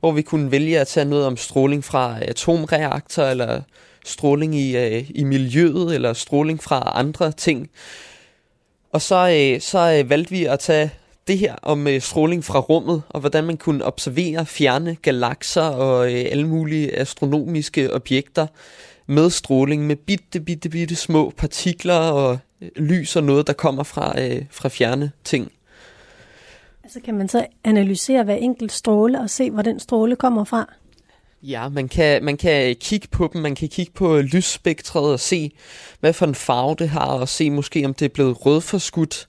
[0.00, 3.62] hvor vi kunne vælge at tage noget om stråling fra atomreaktor, eller
[4.04, 7.70] stråling i, øh, i miljøet, eller stråling fra andre ting.
[8.92, 9.14] Og så,
[9.54, 10.90] øh, så øh, valgte vi at tage
[11.28, 16.12] det her om øh, stråling fra rummet, og hvordan man kunne observere fjerne galakser og
[16.14, 18.46] øh, alle mulige astronomiske objekter
[19.06, 23.82] med stråling, med bitte, bitte, bitte små partikler og øh, lys og noget, der kommer
[23.82, 25.52] fra, øh, fra fjerne ting.
[26.84, 30.74] Altså kan man så analysere hver enkelt stråle og se, hvor den stråle kommer fra?
[31.42, 35.50] Ja, man kan, man kan kigge på dem, man kan kigge på lysspektret og se,
[36.00, 39.28] hvad for en farve det har, og se måske, om det er blevet rødforskudt,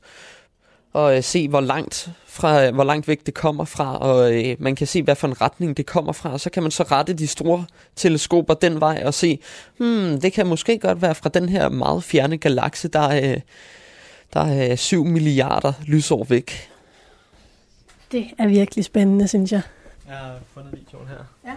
[0.94, 4.76] og øh, se, hvor langt, fra, hvor langt væk det kommer fra, og øh, man
[4.76, 7.14] kan se, hvad for en retning det kommer fra, og så kan man så rette
[7.14, 7.66] de store
[7.96, 9.40] teleskoper den vej og se,
[9.78, 13.42] hmm, det kan måske godt være fra den her meget fjerne galakse, der er, øh,
[14.34, 16.70] der er 7 milliarder lysår væk.
[18.12, 19.62] Det er virkelig spændende, synes jeg.
[20.08, 21.50] Jeg har fundet videoen her.
[21.52, 21.56] Ja.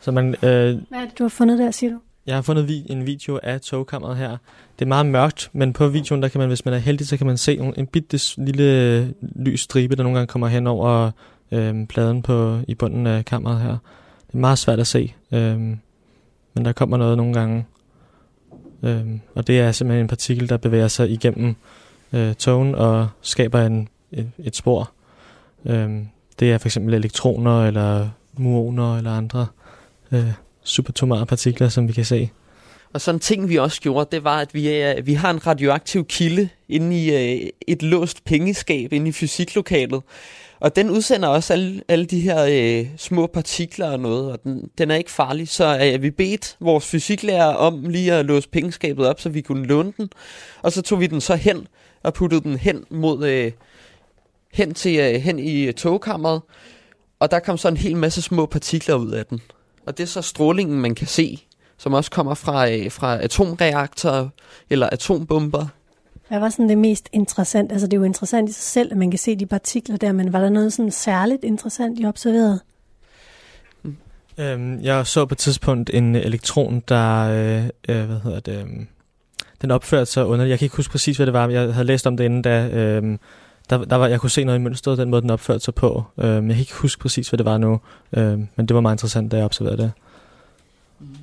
[0.00, 1.98] Så man, øh, Hvad er det, du har fundet der, siger du?
[2.26, 4.36] Jeg har fundet vi- en video af togkammeret her.
[4.78, 7.16] Det er meget mørkt, men på videoen, der kan man, hvis man er heldig, så
[7.16, 9.06] kan man se en, en bitte lille øh,
[9.36, 11.10] lys stribe, der nogle gange kommer hen over
[11.52, 13.76] øh, pladen på, i bunden af kammeret her.
[14.26, 15.58] Det er meget svært at se, øh,
[16.54, 17.66] men der kommer noget nogle gange.
[18.82, 21.56] Øh, og det er simpelthen en partikel, der bevæger sig igennem
[22.12, 24.90] øh, togen og skaber en, et, et spor.
[25.64, 25.90] Øh,
[26.40, 29.46] det er for eksempel elektroner eller muoner eller andre
[30.12, 30.32] øh,
[30.64, 32.30] supertomare partikler, som vi kan se.
[32.92, 35.46] Og sådan en ting, vi også gjorde, det var, at vi, øh, vi har en
[35.46, 40.02] radioaktiv kilde inde i øh, et låst pengeskab inde i fysiklokalet.
[40.60, 44.70] Og den udsender også alle, alle de her øh, små partikler og noget, og den,
[44.78, 45.48] den er ikke farlig.
[45.48, 49.66] Så øh, vi bedt vores fysiklærer om lige at låse pengeskabet op, så vi kunne
[49.66, 50.10] låne den.
[50.62, 51.66] Og så tog vi den så hen
[52.02, 53.52] og puttede den hen mod øh,
[54.52, 56.42] hen til øh, hen i øh, togkammeret.
[57.20, 59.40] Og der kom så en hel masse små partikler ud af den.
[59.86, 61.38] Og det er så strålingen, man kan se,
[61.78, 64.28] som også kommer fra, øh, fra atomreaktorer
[64.70, 65.66] eller atombomber.
[66.28, 67.72] Hvad var sådan det mest interessant?
[67.72, 70.12] Altså det er jo interessant i sig selv, at man kan se de partikler der,
[70.12, 72.60] men var der noget sådan særligt interessant, I observerede?
[74.38, 78.66] Øhm, jeg så på et tidspunkt en elektron, der, øh, øh, hvad hedder det, øh,
[79.62, 80.50] den opførte sig underligt.
[80.50, 82.42] Jeg kan ikke huske præcis, hvad det var, men jeg havde læst om det inden,
[82.42, 83.18] da øh,
[83.70, 86.04] der, der var, jeg kunne se noget i mønstret, den måde, den opførte sig på.
[86.18, 87.80] Øh, jeg kan ikke huske præcis, hvad det var nu,
[88.12, 89.92] øh, men det var meget interessant, da jeg observerede det.
[91.00, 91.16] Mm.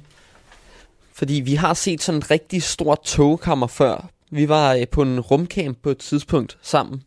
[1.13, 4.09] Fordi vi har set sådan et rigtig stort togkammer før.
[4.31, 7.03] Vi var øh, på en rumcamp på et tidspunkt sammen.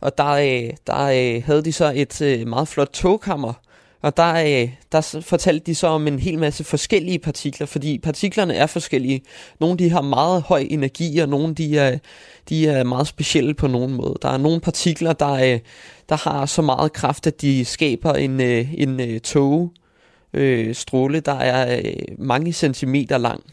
[0.00, 3.52] Og der, øh, der øh, havde de så et øh, meget flot togkammer.
[4.02, 8.54] Og der, øh, der fortalte de så om en hel masse forskellige partikler, fordi partiklerne
[8.54, 9.22] er forskellige.
[9.60, 11.98] Nogle de har meget høj energi, og nogle de er,
[12.48, 14.14] de er meget specielle på nogen måde.
[14.22, 15.60] Der er nogle partikler, der, øh,
[16.08, 19.72] der har så meget kraft, at de skaber en, øh, en øh, tog,
[20.34, 23.44] øh, stråle, der er øh, mange centimeter lang.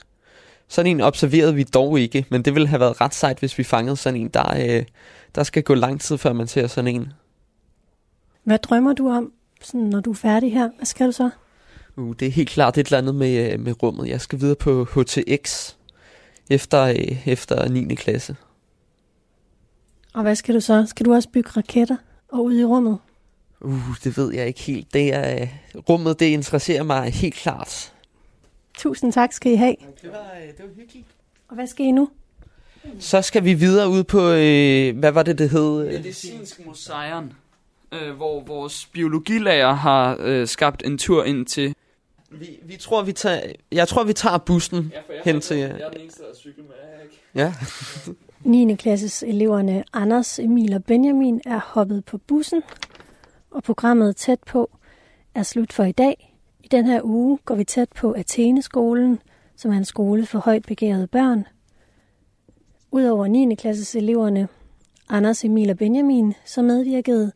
[0.67, 3.63] Sådan en observerede vi dog ikke, men det ville have været ret sejt, hvis vi
[3.63, 4.27] fangede sådan en.
[4.27, 4.83] Der, øh,
[5.35, 7.13] der skal gå lang tid, før man ser sådan en.
[8.43, 9.31] Hvad drømmer du om,
[9.65, 10.69] sådan, når du er færdig her?
[10.77, 11.29] Hvad skal du så?
[11.95, 14.07] Uh, det er helt klart et eller andet med, øh, med rummet.
[14.07, 15.73] Jeg skal videre på HTX
[16.49, 17.95] efter, øh, efter 9.
[17.95, 18.35] klasse.
[20.13, 20.85] Og hvad skal du så?
[20.87, 21.97] Skal du også bygge raketter
[22.31, 22.97] og ud i rummet?
[23.61, 24.93] Uh, det ved jeg ikke helt.
[24.93, 25.47] Det er, øh,
[25.89, 27.93] rummet det interesserer mig helt klart.
[28.77, 29.75] Tusind tak skal I have.
[30.01, 31.07] Det var, det var hyggeligt.
[31.47, 32.09] Og hvad skal I nu?
[32.99, 35.85] Så skal vi videre ud på, øh, hvad var det, det hed?
[35.85, 37.31] Medicinsk museum.
[38.01, 41.75] Øh, hvor vores biologilærer har øh, skabt en tur ind til.
[42.31, 43.41] Vi, vi tror, vi tager,
[43.71, 45.57] jeg tror, vi tager bussen ja, hen til...
[45.57, 47.19] Jeg er den eneste, der cykler med, ikke?
[47.35, 47.53] Ja.
[48.65, 48.75] 9.
[48.75, 52.61] klasses eleverne Anders, Emil og Benjamin er hoppet på bussen,
[53.51, 54.69] og programmet Tæt på
[55.35, 56.35] er slut for i dag.
[56.63, 59.19] I den her uge går vi tæt på Atheneskolen,
[59.55, 61.45] som er en skole for højt begærede børn.
[62.91, 63.55] Udover 9.
[63.55, 64.47] klasses eleverne
[65.09, 67.31] Anders, Emil og Benjamin, så medvirkede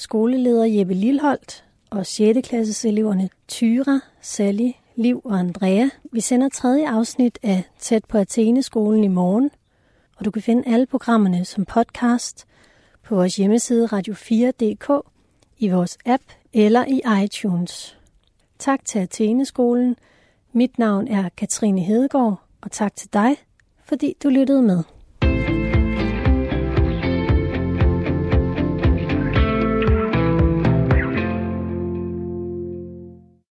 [0.00, 2.48] skoleleder Jeppe Lilholdt og 6.
[2.48, 5.88] klasses eleverne Tyra, Sally, Liv og Andrea.
[6.12, 9.50] Vi sender tredje afsnit af Tæt på Athene-skolen i morgen,
[10.16, 12.46] og du kan finde alle programmerne som podcast
[13.02, 15.10] på vores hjemmeside radio4.dk,
[15.58, 16.22] i vores app
[16.52, 17.98] eller i iTunes.
[18.58, 19.96] Tak til Athene-skolen.
[20.52, 23.36] Mit navn er Katrine Hedegaard, og tak til dig,
[23.84, 24.82] fordi du lyttede med.